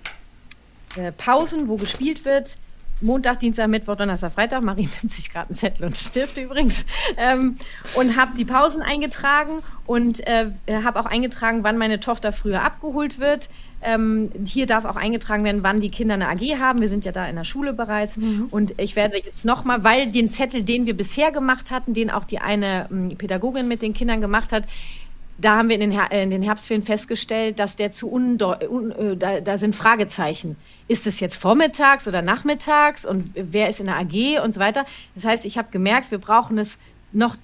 [0.97, 2.59] äh, Pausen, wo gespielt wird,
[3.01, 4.65] Montag, Dienstag, Mittwoch, Donnerstag, Freitag.
[4.65, 6.87] Marie nimmt sich gerade einen Zettel und Stift übrigens.
[7.17, 7.57] Ähm,
[7.95, 10.51] und habe die Pausen eingetragen und äh,
[10.83, 13.49] habe auch eingetragen, wann meine Tochter früher abgeholt wird.
[13.83, 16.81] Ähm, hier darf auch eingetragen werden, wann die Kinder eine AG haben.
[16.81, 18.17] Wir sind ja da in der Schule bereits.
[18.17, 18.49] Mhm.
[18.51, 22.25] Und ich werde jetzt nochmal, weil den Zettel, den wir bisher gemacht hatten, den auch
[22.25, 24.65] die eine ähm, Pädagogin mit den Kindern gemacht hat,
[25.39, 28.91] da haben wir in den, Her in den Herbstferien festgestellt, dass der zu undeu un
[28.93, 30.57] äh, da, da sind Fragezeichen.
[30.89, 34.87] Ist es jetzt vormittags oder nachmittags und wer ist in der AG und so weiter?
[35.15, 36.79] Das heißt, ich habe gemerkt, wir brauchen es
[37.13, 37.37] noch,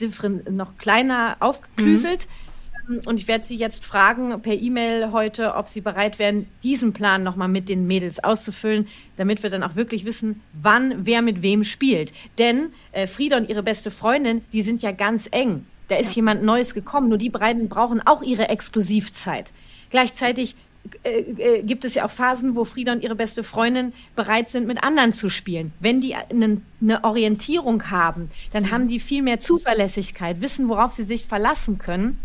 [0.50, 2.26] noch kleiner aufgeklüselt.
[2.26, 3.00] Mhm.
[3.05, 7.22] Und ich werde Sie jetzt fragen per E-Mail heute, ob Sie bereit wären, diesen Plan
[7.22, 11.62] nochmal mit den Mädels auszufüllen, damit wir dann auch wirklich wissen, wann wer mit wem
[11.62, 12.12] spielt.
[12.38, 15.66] Denn äh, Frieda und ihre beste Freundin, die sind ja ganz eng.
[15.92, 16.16] Da ist ja.
[16.16, 17.11] jemand Neues gekommen.
[17.11, 19.52] Nur die beiden brauchen auch ihre Exklusivzeit.
[19.90, 20.57] Gleichzeitig
[21.02, 24.66] äh, äh, gibt es ja auch Phasen, wo Frieda und ihre beste Freundin bereit sind,
[24.66, 25.72] mit anderen zu spielen.
[25.81, 31.05] Wenn die eine, eine Orientierung haben, dann haben die viel mehr Zuverlässigkeit, wissen, worauf sie
[31.05, 32.18] sich verlassen können.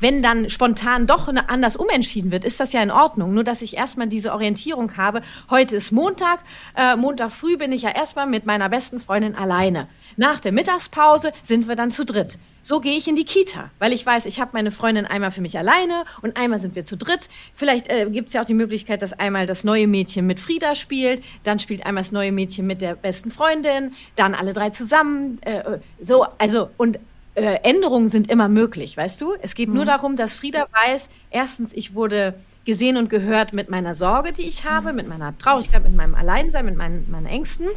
[0.00, 3.34] Wenn dann spontan doch anders umentschieden wird, ist das ja in Ordnung.
[3.34, 5.20] Nur, dass ich erstmal diese Orientierung habe.
[5.50, 6.40] Heute ist Montag.
[6.74, 9.88] Äh, Montag früh bin ich ja erstmal mit meiner besten Freundin alleine.
[10.16, 12.38] Nach der Mittagspause sind wir dann zu dritt.
[12.62, 15.40] So gehe ich in die Kita, weil ich weiß, ich habe meine Freundin einmal für
[15.40, 17.28] mich alleine und einmal sind wir zu dritt.
[17.54, 20.74] Vielleicht äh, gibt es ja auch die Möglichkeit, dass einmal das neue Mädchen mit Frieda
[20.74, 25.38] spielt, dann spielt einmal das neue Mädchen mit der besten Freundin, dann alle drei zusammen.
[25.42, 26.98] Äh, so, also und
[27.40, 29.34] äh, Änderungen sind immer möglich, weißt du?
[29.40, 29.76] Es geht mhm.
[29.76, 32.34] nur darum, dass Frieda weiß, erstens, ich wurde
[32.66, 34.96] gesehen und gehört mit meiner Sorge, die ich habe, mhm.
[34.96, 37.68] mit meiner Traurigkeit, mit meinem Alleinsein, mit meinen, meinen Ängsten.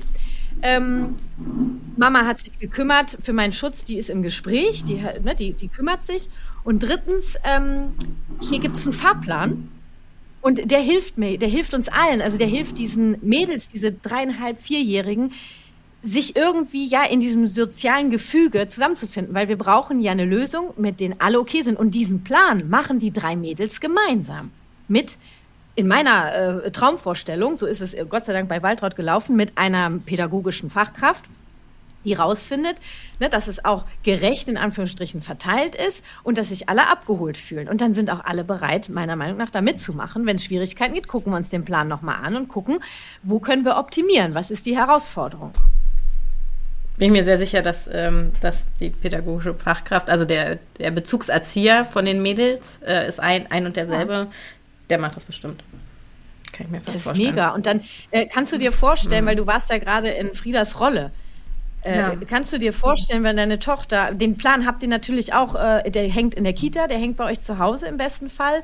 [0.61, 1.15] Ähm,
[1.95, 5.69] Mama hat sich gekümmert für meinen Schutz, die ist im Gespräch, die, ne, die, die
[5.69, 6.29] kümmert sich.
[6.63, 7.93] Und drittens, ähm,
[8.41, 9.69] hier gibt es einen Fahrplan.
[10.41, 12.21] Und der hilft mir, der hilft uns allen.
[12.21, 15.31] Also der hilft diesen Mädels, diese dreieinhalb, vierjährigen,
[16.03, 20.99] sich irgendwie ja in diesem sozialen Gefüge zusammenzufinden, weil wir brauchen ja eine Lösung, mit
[20.99, 21.79] denen alle okay sind.
[21.79, 24.51] Und diesen Plan machen die drei Mädels gemeinsam
[24.89, 25.17] mit
[25.75, 29.57] in meiner äh, Traumvorstellung, so ist es äh, Gott sei Dank bei Waltraud gelaufen, mit
[29.57, 31.25] einer pädagogischen Fachkraft,
[32.05, 32.75] die rausfindet,
[33.19, 37.69] ne, dass es auch gerecht in Anführungsstrichen verteilt ist und dass sich alle abgeholt fühlen.
[37.69, 40.25] Und dann sind auch alle bereit, meiner Meinung nach, da mitzumachen.
[40.25, 42.79] Wenn es Schwierigkeiten gibt, gucken wir uns den Plan nochmal an und gucken,
[43.23, 44.35] wo können wir optimieren?
[44.35, 45.53] Was ist die Herausforderung?
[46.97, 51.85] Bin ich mir sehr sicher, dass, ähm, dass die pädagogische Fachkraft, also der, der Bezugserzieher
[51.85, 54.13] von den Mädels, äh, ist ein, ein und derselbe.
[54.13, 54.27] Ja
[54.89, 55.63] der macht das bestimmt.
[56.51, 57.29] kann ich mir fast Das ist vorstellen.
[57.31, 57.49] mega.
[57.55, 59.29] Und dann äh, kannst du dir vorstellen, Mhm.
[59.29, 61.09] weil du warst ja gerade in Friedas Rolle.
[61.83, 62.15] Äh, Ja.
[62.29, 66.07] Kannst du dir vorstellen, wenn deine Tochter, den Plan habt ihr natürlich auch, äh, der
[66.11, 68.61] hängt in der Kita, der hängt bei euch zu Hause im besten Fall.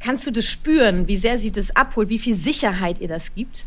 [0.00, 3.66] Kannst du das spüren, wie sehr sie das abholt, wie viel Sicherheit ihr das gibt?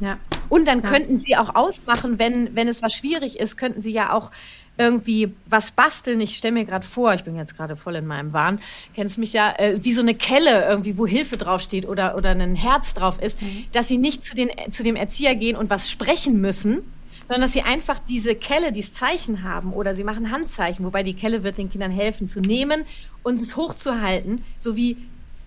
[0.00, 0.18] Ja.
[0.48, 0.90] Und dann Ja.
[0.90, 4.30] könnten sie auch ausmachen, wenn, wenn es was schwierig ist, könnten sie ja auch
[4.76, 6.20] irgendwie was basteln.
[6.20, 8.58] Ich stelle mir gerade vor, ich bin jetzt gerade voll in meinem Wahn,
[8.94, 12.56] kennst mich ja, äh, wie so eine Kelle irgendwie, wo Hilfe draufsteht oder, oder ein
[12.56, 13.38] Herz drauf ist,
[13.72, 16.78] dass sie nicht zu, den, zu dem Erzieher gehen und was sprechen müssen,
[17.26, 21.14] sondern dass sie einfach diese Kelle, dieses Zeichen haben oder sie machen Handzeichen, wobei die
[21.14, 22.84] Kelle wird den Kindern helfen zu nehmen
[23.22, 24.96] und es hochzuhalten, so wie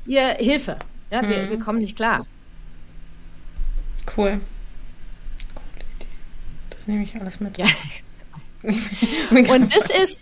[0.05, 0.77] ihr Hilfe.
[1.11, 2.25] Ja, wir, wir kommen nicht klar.
[4.15, 4.39] Cool.
[6.87, 7.57] Das nehme ich alles mit.
[7.57, 7.65] Ja.
[9.29, 10.21] Und das ist,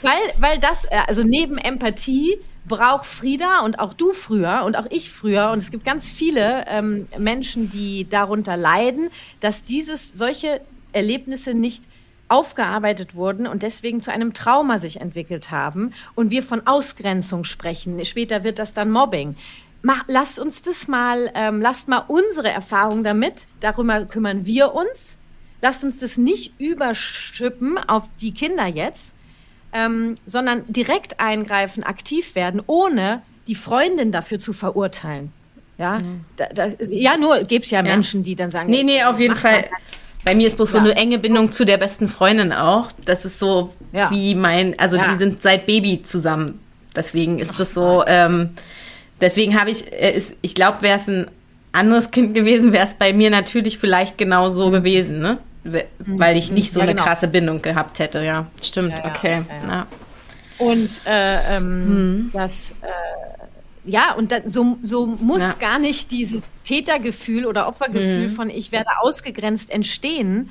[0.00, 4.86] weil, weil das, äh, also neben Empathie braucht Frieda und auch du früher und auch
[4.90, 10.60] ich früher, und es gibt ganz viele ähm, Menschen, die darunter leiden, dass dieses, solche
[10.92, 11.84] Erlebnisse nicht
[12.28, 18.02] aufgearbeitet wurden und deswegen zu einem Trauma sich entwickelt haben und wir von Ausgrenzung sprechen.
[18.04, 19.36] Später wird das dann Mobbing.
[19.82, 25.18] Mach, lasst uns das mal, ähm, lasst mal unsere Erfahrung damit, darüber kümmern wir uns.
[25.64, 29.14] Lasst uns das nicht überschippen auf die Kinder jetzt,
[29.72, 35.32] ähm, sondern direkt eingreifen, aktiv werden, ohne die Freundin dafür zu verurteilen.
[35.78, 36.02] Ja,
[36.36, 39.36] da, das, ja nur gibt es ja Menschen, die dann sagen, Nee, nee, auf jeden
[39.36, 39.64] Fall.
[40.22, 40.90] Bei mir ist bloß so Klar.
[40.90, 42.92] eine enge Bindung zu der besten Freundin auch.
[43.06, 44.10] Das ist so Ja.
[44.10, 45.12] wie mein, also Ja.
[45.12, 46.60] die sind seit Baby zusammen.
[46.94, 48.50] Deswegen ist das so, ähm,
[49.18, 51.30] deswegen habe ich, äh, ist, ich glaube, wäre es ein
[51.72, 55.38] anderes Kind gewesen, wäre es bei mir natürlich vielleicht genau so gewesen, ne?
[55.64, 57.04] We- Weil ich nicht so Ja, eine genau.
[57.06, 58.46] krasse Bindung gehabt hätte, ja.
[58.62, 59.42] Stimmt, Ja, okay.
[59.66, 59.86] ja.
[60.58, 67.44] Und äh, ähm, das, äh, ja, und da, so, so muss gar nicht dieses Tätergefühl
[67.46, 70.50] oder Opfergefühl von ich werde ausgegrenzt entstehen,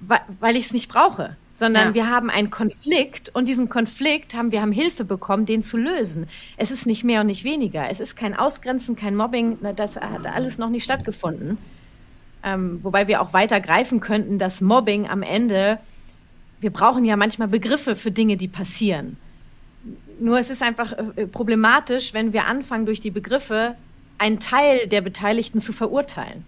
[0.00, 1.36] weil, ich es nicht brauche.
[1.52, 1.94] Sondern Ja.
[1.94, 6.28] wir haben einen Konflikt und diesen Konflikt haben wir haben Hilfe bekommen, den zu lösen.
[6.56, 7.90] Es ist nicht mehr und nicht weniger.
[7.90, 9.58] Es ist kein Ausgrenzen, kein Mobbing.
[9.60, 11.58] Na, Das hat alles noch nicht stattgefunden.
[12.44, 15.78] Ähm, wobei wir auch weiter greifen könnten, dass Mobbing am Ende
[16.60, 19.16] wir brauchen ja manchmal Begriffe für Dinge, die passieren.
[20.20, 23.76] Nur es ist einfach äh, problematisch, wenn wir anfangen, durch die Begriffe
[24.18, 26.44] einen Teil der Beteiligten zu verurteilen.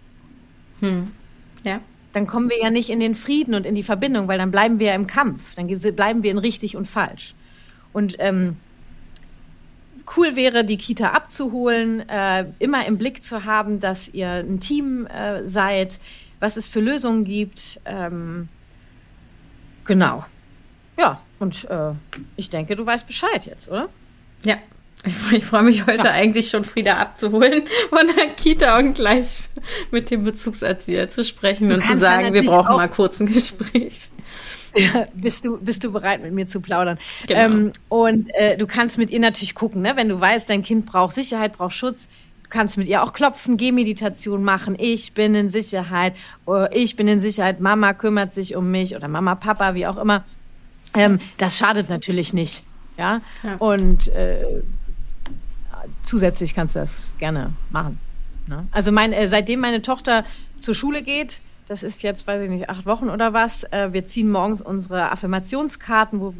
[1.64, 1.80] ja.
[2.12, 4.80] Dann kommen wir ja nicht in den Frieden und in die Verbindung, weil dann bleiben
[4.80, 5.54] wir ja im Kampf.
[5.54, 7.36] Dann bleiben wir in richtig und falsch.
[7.92, 8.56] Und ähm,
[10.16, 15.06] cool wäre, die Kita abzuholen, äh, immer im Blick zu haben, dass ihr ein Team
[15.06, 16.00] äh, seid,
[16.40, 17.80] was es für Lösungen gibt.
[17.84, 18.48] Ähm,
[19.84, 20.24] genau.
[20.98, 21.92] Ja, und äh,
[22.36, 23.88] ich denke, du weißt Bescheid jetzt, oder?
[24.42, 24.56] Ja.
[25.06, 29.38] Ich, freu- ich freue mich heute eigentlich schon, Frieda abzuholen von der Kita und gleich
[29.90, 34.10] mit dem Bezugserzieher zu sprechen und zu sagen, wir brauchen auch- mal kurz ein Gespräch.
[35.14, 36.98] bist du, bist du bereit, mit mir zu plaudern?
[37.26, 37.40] Genau.
[37.40, 39.92] Ähm, und äh, du kannst mit ihr natürlich gucken, ne?
[39.96, 42.08] wenn du weißt, dein Kind braucht Sicherheit, braucht Schutz.
[42.44, 44.76] Du kannst mit ihr auch klopfen, Gehmeditation machen.
[44.78, 46.14] Ich bin in Sicherheit.
[46.46, 47.60] Oh, ich bin in Sicherheit.
[47.60, 50.24] Mama kümmert sich um mich oder Mama, Papa, wie auch immer.
[50.94, 52.64] Ähm, das schadet natürlich nicht.
[52.98, 53.20] Ja.
[53.42, 53.56] Ja.
[53.58, 54.62] Und äh,
[56.02, 57.98] zusätzlich kannst du das gerne machen.
[58.46, 58.66] Ne?
[58.72, 60.24] Also mein, äh, seitdem meine Tochter
[60.58, 64.04] zur Schule geht, das ist jetzt, weiß ich nicht, acht Wochen oder was, äh, wir
[64.04, 66.34] ziehen morgens unsere Affirmationskarten, wo,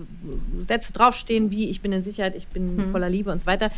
[0.58, 3.70] Sätze draufstehen, wie ich bin in Sicherheit, ich bin voller Liebe und so weiter.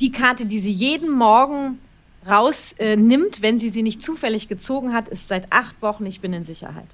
[0.00, 1.78] Die Karte, die sie jeden Morgen
[2.26, 6.32] rausnimmt, äh, wenn sie sie nicht zufällig gezogen hat, ist seit acht Wochen, ich bin
[6.32, 6.88] in Sicherheit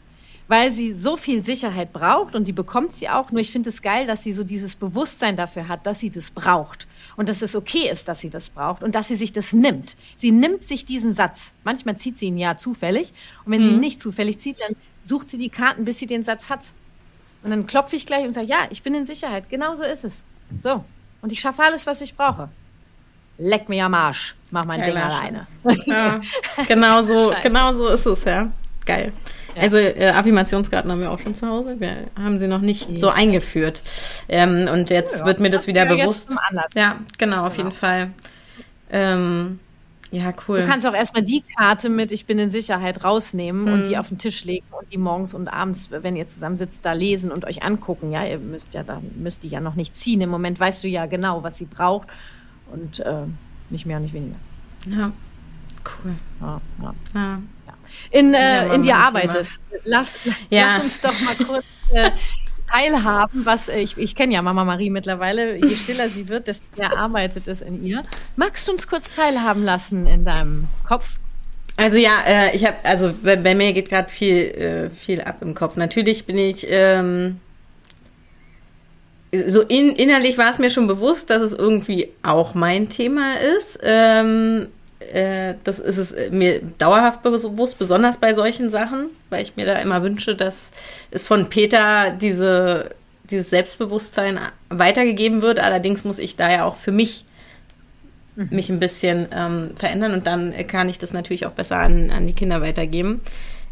[0.49, 3.31] weil sie so viel Sicherheit braucht und die bekommt sie auch.
[3.31, 6.33] Nur ich finde es geil, dass sie so dieses Bewusstsein dafür hat, dass sie das
[6.33, 9.53] braucht und dass es okay ist, dass sie das braucht und dass sie sich das
[9.53, 9.97] nimmt.
[10.17, 11.53] Sie nimmt sich diesen Satz.
[11.65, 13.13] Manchmal zieht sie ihn ja zufällig
[13.45, 16.23] und wenn sie ihn nicht zufällig zieht, dann sucht sie die Karten, bis sie den
[16.23, 16.73] Satz hat.
[17.43, 19.49] Und dann klopfe ich gleich und sage, ja, ich bin in Sicherheit.
[19.49, 20.25] Genau so ist es.
[20.59, 20.85] So.
[21.23, 22.49] Und ich schaffe alles, was ich brauche.
[23.39, 24.35] Leck mir am Arsch.
[24.51, 25.47] Mach mein Ding Geiler alleine.
[25.87, 26.21] Ja,
[26.69, 28.51] genau so, genau so ist es, ja.
[28.85, 29.13] Geil.
[29.57, 29.63] Ja.
[29.63, 31.77] Also äh, Affirmationskarten haben wir auch schon zu Hause.
[31.81, 33.83] Wir haben sie noch nicht so eingeführt.
[34.29, 36.31] Ähm, und jetzt Ja, wird mir das das wieder bewusst.
[36.75, 37.69] Ja, genau, auf Genau.
[37.69, 38.11] jeden Fall.
[38.91, 39.59] Ähm,
[40.13, 40.61] ja, cool.
[40.63, 43.89] Du kannst auch erstmal die Karte mit Ich bin in Sicherheit rausnehmen und Mhm.
[43.89, 46.93] die auf den Tisch legen und die morgens und abends, wenn ihr zusammen sitzt, da
[46.93, 48.11] lesen und euch angucken.
[48.11, 50.21] Ja, ihr müsst ja da müsst die ja noch nicht ziehen.
[50.21, 52.09] Im Moment weißt du ja genau, was sie braucht
[52.73, 53.23] und äh,
[53.71, 54.37] nicht mehr und nicht weniger.
[54.87, 55.13] ja,
[56.05, 56.15] cool.
[56.41, 56.95] Ja, ja.
[57.15, 57.39] Ja.
[58.11, 59.63] In, äh, in dir arbeitest.
[59.85, 60.15] Lass,
[60.51, 60.77] Ja.
[60.77, 62.11] lass uns doch mal kurz äh,
[62.71, 65.57] teilhaben, was ich, ich kenne ja Mama Marie mittlerweile.
[65.57, 68.03] Je stiller sie wird, desto mehr arbeitet es in ihr.
[68.37, 71.19] Magst du uns kurz teilhaben lassen in deinem Kopf?
[71.77, 75.39] Also ja, äh, ich habe, also bei, bei, mir geht gerade viel, äh, viel ab
[75.41, 75.77] im Kopf.
[75.77, 77.41] Natürlich bin ich ähm,
[79.47, 83.79] so in, innerlich war es mir schon bewusst, dass es irgendwie auch mein Thema ist.
[83.83, 84.69] Ähm,
[85.01, 89.75] äh, das ist es mir dauerhaft bewusst, besonders bei solchen Sachen, weil ich mir da
[89.75, 90.71] immer wünsche, dass
[91.11, 92.91] es von Peter diese,
[93.31, 95.59] dieses Selbstbewusstsein weitergegeben wird.
[95.59, 97.25] Allerdings muss ich da ja auch für mich
[98.37, 98.49] mhm.
[98.51, 102.27] mich ein bisschen ähm, verändern und dann kann ich das natürlich auch besser an, an
[102.27, 103.21] die Kinder weitergeben.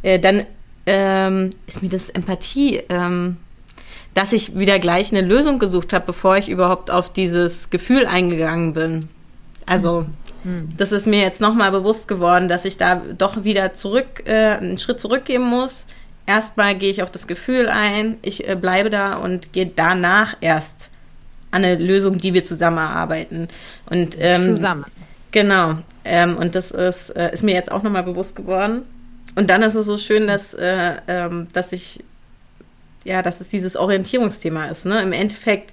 [0.02, 0.46] Äh, dann
[0.86, 3.36] ähm, ist mir das Empathie, ähm,
[4.14, 8.72] dass ich wieder gleich eine Lösung gesucht habe, bevor ich überhaupt auf dieses Gefühl eingegangen
[8.72, 9.08] bin.
[9.66, 10.06] Also
[10.76, 14.78] das ist mir jetzt nochmal bewusst geworden, dass ich da doch wieder zurück, äh, einen
[14.78, 15.86] Schritt zurückgehen muss.
[16.26, 20.90] Erstmal gehe ich auf das Gefühl ein, ich äh, bleibe da und gehe danach erst
[21.50, 23.48] an eine Lösung, die wir zusammen erarbeiten.
[23.90, 24.84] Und, ähm, zusammen.
[25.30, 25.78] Genau.
[26.04, 28.82] Ähm, und das ist, äh, ist mir jetzt auch nochmal bewusst geworden.
[29.34, 32.02] Und dann ist es so schön, dass, äh, ähm, dass ich,
[33.04, 34.84] ja, dass es dieses Orientierungsthema ist.
[34.84, 35.00] Ne?
[35.02, 35.72] Im Endeffekt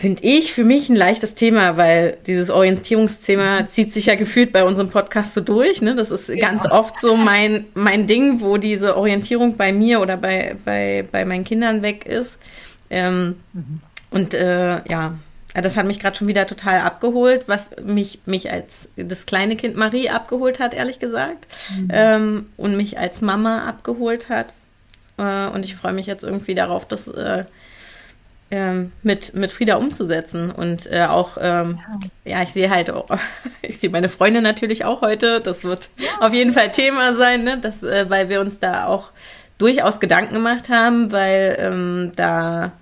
[0.00, 4.64] finde ich für mich ein leichtes Thema, weil dieses Orientierungsthema zieht sich ja gefühlt bei
[4.64, 5.82] unserem Podcast so durch.
[5.82, 5.94] Ne?
[5.94, 6.36] Das ist ja.
[6.36, 11.26] ganz oft so mein, mein Ding, wo diese Orientierung bei mir oder bei, bei, bei
[11.26, 12.38] meinen Kindern weg ist.
[12.88, 13.80] Ähm, mhm.
[14.10, 15.18] Und äh, ja,
[15.52, 19.76] das hat mich gerade schon wieder total abgeholt, was mich, mich als das kleine Kind
[19.76, 21.46] Marie abgeholt hat, ehrlich gesagt.
[21.76, 21.88] Mhm.
[21.92, 24.54] Ähm, und mich als Mama abgeholt hat.
[25.18, 27.44] Äh, und ich freue mich jetzt irgendwie darauf, dass äh,
[28.50, 30.50] ähm, mit, mit Frieda umzusetzen.
[30.50, 31.78] Und äh, auch, ähm,
[32.24, 32.36] ja.
[32.36, 32.42] ja.
[32.42, 33.06] ich sehe halt, oh,
[33.62, 35.40] ich sehe meine Freundin natürlich auch heute.
[35.40, 36.26] Das wird ja.
[36.26, 37.58] auf jeden Fall Thema sein, ne?
[37.60, 39.12] das, äh, weil wir uns da auch
[39.58, 42.72] durchaus Gedanken gemacht haben, weil ähm, da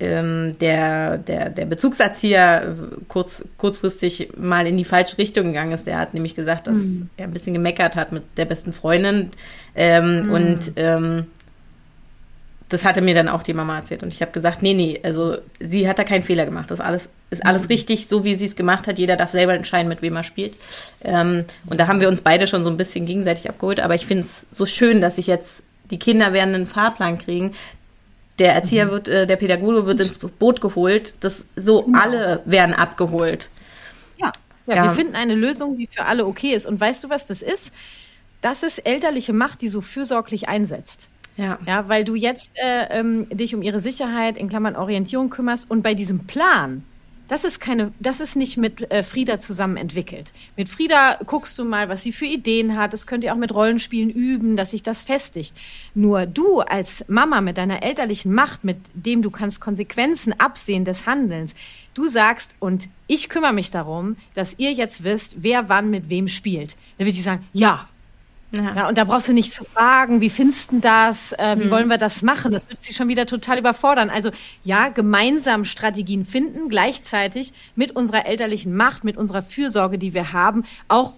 [0.00, 2.76] ähm, der, der, der Bezugserzieher
[3.08, 5.86] kurz, kurzfristig mal in die falsche Richtung gegangen ist.
[5.86, 7.10] Der hat nämlich gesagt, dass mhm.
[7.16, 9.30] er ein bisschen gemeckert hat mit der besten Freundin.
[9.74, 10.32] Ähm, mhm.
[10.32, 11.26] Und ähm,
[12.68, 14.02] das hatte mir dann auch die Mama erzählt.
[14.02, 16.70] Und ich habe gesagt, nee, nee, also sie hat da keinen Fehler gemacht.
[16.70, 17.68] Das ist alles, ist alles mhm.
[17.68, 18.98] richtig, so wie sie es gemacht hat.
[18.98, 20.54] Jeder darf selber entscheiden, mit wem er spielt.
[21.02, 23.80] Ähm, und da haben wir uns beide schon so ein bisschen gegenseitig abgeholt.
[23.80, 27.54] Aber ich finde es so schön, dass ich jetzt die Kinder werden einen Fahrplan kriegen.
[28.38, 28.90] Der Erzieher mhm.
[28.90, 31.14] wird, äh, der Pädagoge wird ins Boot geholt.
[31.20, 31.98] Das so genau.
[31.98, 33.48] alle werden abgeholt.
[34.18, 34.30] Ja.
[34.66, 36.66] ja, ja, wir finden eine Lösung, die für alle okay ist.
[36.66, 37.72] Und weißt du, was das ist?
[38.42, 41.08] Das ist elterliche Macht, die so fürsorglich einsetzt.
[41.38, 41.56] Ja.
[41.66, 45.82] ja, weil du jetzt äh, ähm, dich um ihre Sicherheit, in Klammern Orientierung kümmerst und
[45.82, 46.82] bei diesem Plan,
[47.28, 50.32] das ist keine, das ist nicht mit äh, Frieda zusammen entwickelt.
[50.56, 52.92] Mit Frieda guckst du mal, was sie für Ideen hat.
[52.92, 55.54] Das könnt ihr auch mit Rollenspielen üben, dass sich das festigt.
[55.94, 61.06] Nur du als Mama mit deiner elterlichen Macht, mit dem du kannst Konsequenzen absehen des
[61.06, 61.54] Handelns,
[61.94, 66.26] du sagst und ich kümmere mich darum, dass ihr jetzt wisst, wer wann mit wem
[66.26, 66.76] spielt.
[66.96, 67.88] Dann würde ich sagen, ja,
[68.52, 68.74] ja.
[68.74, 68.88] ja.
[68.88, 71.70] und da brauchst du nicht zu fragen, wie findest du das, äh, wie mhm.
[71.70, 72.52] wollen wir das machen?
[72.52, 74.10] Das wird sie schon wieder total überfordern.
[74.10, 74.30] Also
[74.64, 80.64] ja, gemeinsam Strategien finden, gleichzeitig mit unserer elterlichen Macht, mit unserer Fürsorge, die wir haben,
[80.88, 81.12] auch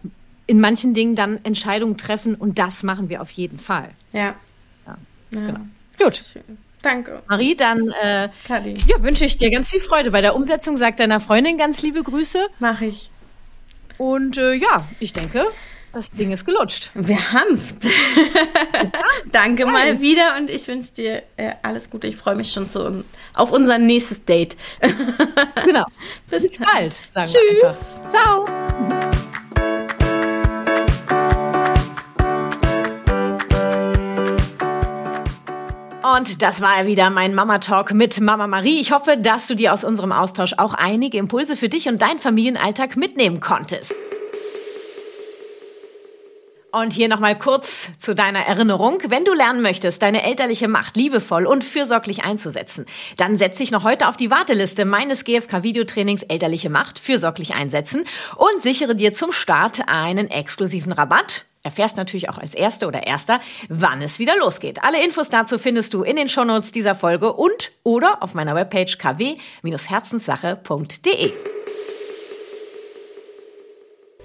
[0.46, 3.90] in manchen Dingen dann Entscheidungen treffen und das machen wir auf jeden Fall.
[4.12, 4.20] Ja.
[4.20, 4.34] ja.
[4.86, 4.96] ja.
[5.30, 5.60] Genau.
[5.98, 6.16] Gut.
[6.16, 6.58] Schön.
[6.82, 7.22] Danke.
[7.28, 10.76] Marie, dann äh, ja, wünsche ich dir ganz viel Freude bei der Umsetzung.
[10.76, 12.48] Sag deiner Freundin ganz liebe Grüße.
[12.58, 13.10] Mach ich.
[13.98, 15.44] Und äh, ja, ich denke,
[15.92, 16.90] das Ding ist gelutscht.
[16.94, 17.74] Wir haben's.
[19.32, 19.72] Danke Nein.
[19.72, 22.06] mal wieder und ich wünsche dir äh, alles Gute.
[22.06, 24.56] Ich freue mich schon zu, auf unser nächstes Date.
[25.64, 25.84] genau.
[26.28, 27.98] Bis, Bis bald, sagen Tschüss.
[28.02, 28.08] wir.
[28.08, 28.46] Ciao.
[36.16, 38.80] Und das war wieder mein Mama Talk mit Mama Marie.
[38.80, 42.18] Ich hoffe, dass du dir aus unserem Austausch auch einige Impulse für dich und deinen
[42.18, 43.94] Familienalltag mitnehmen konntest.
[46.72, 48.98] Und hier nochmal kurz zu deiner Erinnerung.
[49.08, 53.82] Wenn du lernen möchtest, deine elterliche Macht liebevoll und fürsorglich einzusetzen, dann setz dich noch
[53.82, 58.04] heute auf die Warteliste meines GFK-Videotrainings Elterliche Macht fürsorglich einsetzen
[58.36, 61.46] und sichere dir zum Start einen exklusiven Rabatt.
[61.64, 64.84] Erfährst natürlich auch als Erste oder Erster, wann es wieder losgeht.
[64.84, 68.96] Alle Infos dazu findest du in den Shownotes dieser Folge und oder auf meiner Webpage
[68.96, 71.32] kw-herzenssache.de.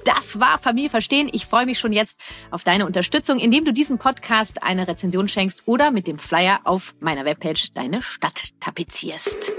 [0.05, 1.29] Das war Familie verstehen.
[1.33, 2.19] Ich freue mich schon jetzt
[2.51, 6.93] auf deine Unterstützung, indem du diesem Podcast eine Rezension schenkst oder mit dem Flyer auf
[6.99, 9.51] meiner Webpage deine Stadt tapezierst.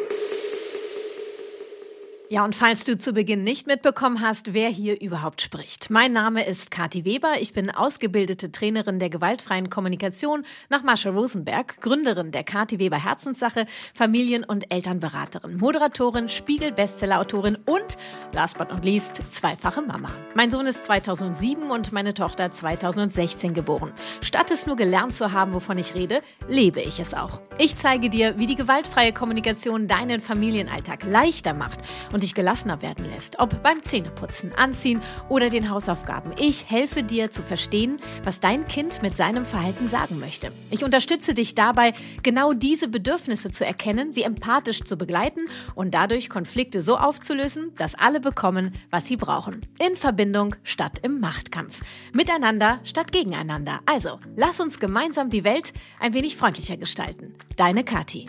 [2.29, 5.91] Ja, und falls du zu Beginn nicht mitbekommen hast, wer hier überhaupt spricht.
[5.91, 7.35] Mein Name ist Kathi Weber.
[7.39, 13.67] Ich bin ausgebildete Trainerin der gewaltfreien Kommunikation nach Marsha Rosenberg, Gründerin der Kathi Weber Herzenssache,
[13.95, 17.97] Familien- und Elternberaterin, Moderatorin, Spiegel-Bestsellerautorin und,
[18.33, 20.11] last but not least, zweifache Mama.
[20.35, 23.93] Mein Sohn ist 2007 und meine Tochter 2016 geboren.
[24.21, 27.41] Statt es nur gelernt zu haben, wovon ich rede, lebe ich es auch.
[27.59, 31.83] Ich zeige dir, wie die gewaltfreie Kommunikation deinen Familienalltag leichter macht
[32.17, 36.33] und dich gelassener werden lässt, ob beim Zähneputzen, Anziehen oder den Hausaufgaben.
[36.39, 40.51] Ich helfe dir zu verstehen, was dein Kind mit seinem Verhalten sagen möchte.
[40.71, 41.93] Ich unterstütze dich dabei,
[42.23, 45.43] genau diese Bedürfnisse zu erkennen, sie empathisch zu begleiten
[45.75, 49.67] und dadurch Konflikte so aufzulösen, dass alle bekommen, was sie brauchen.
[49.79, 51.83] In Verbindung statt im Machtkampf.
[52.15, 53.81] Miteinander statt gegeneinander.
[53.85, 57.35] Also, lass uns gemeinsam die Welt ein wenig freundlicher gestalten.
[57.57, 58.27] Deine Kathi.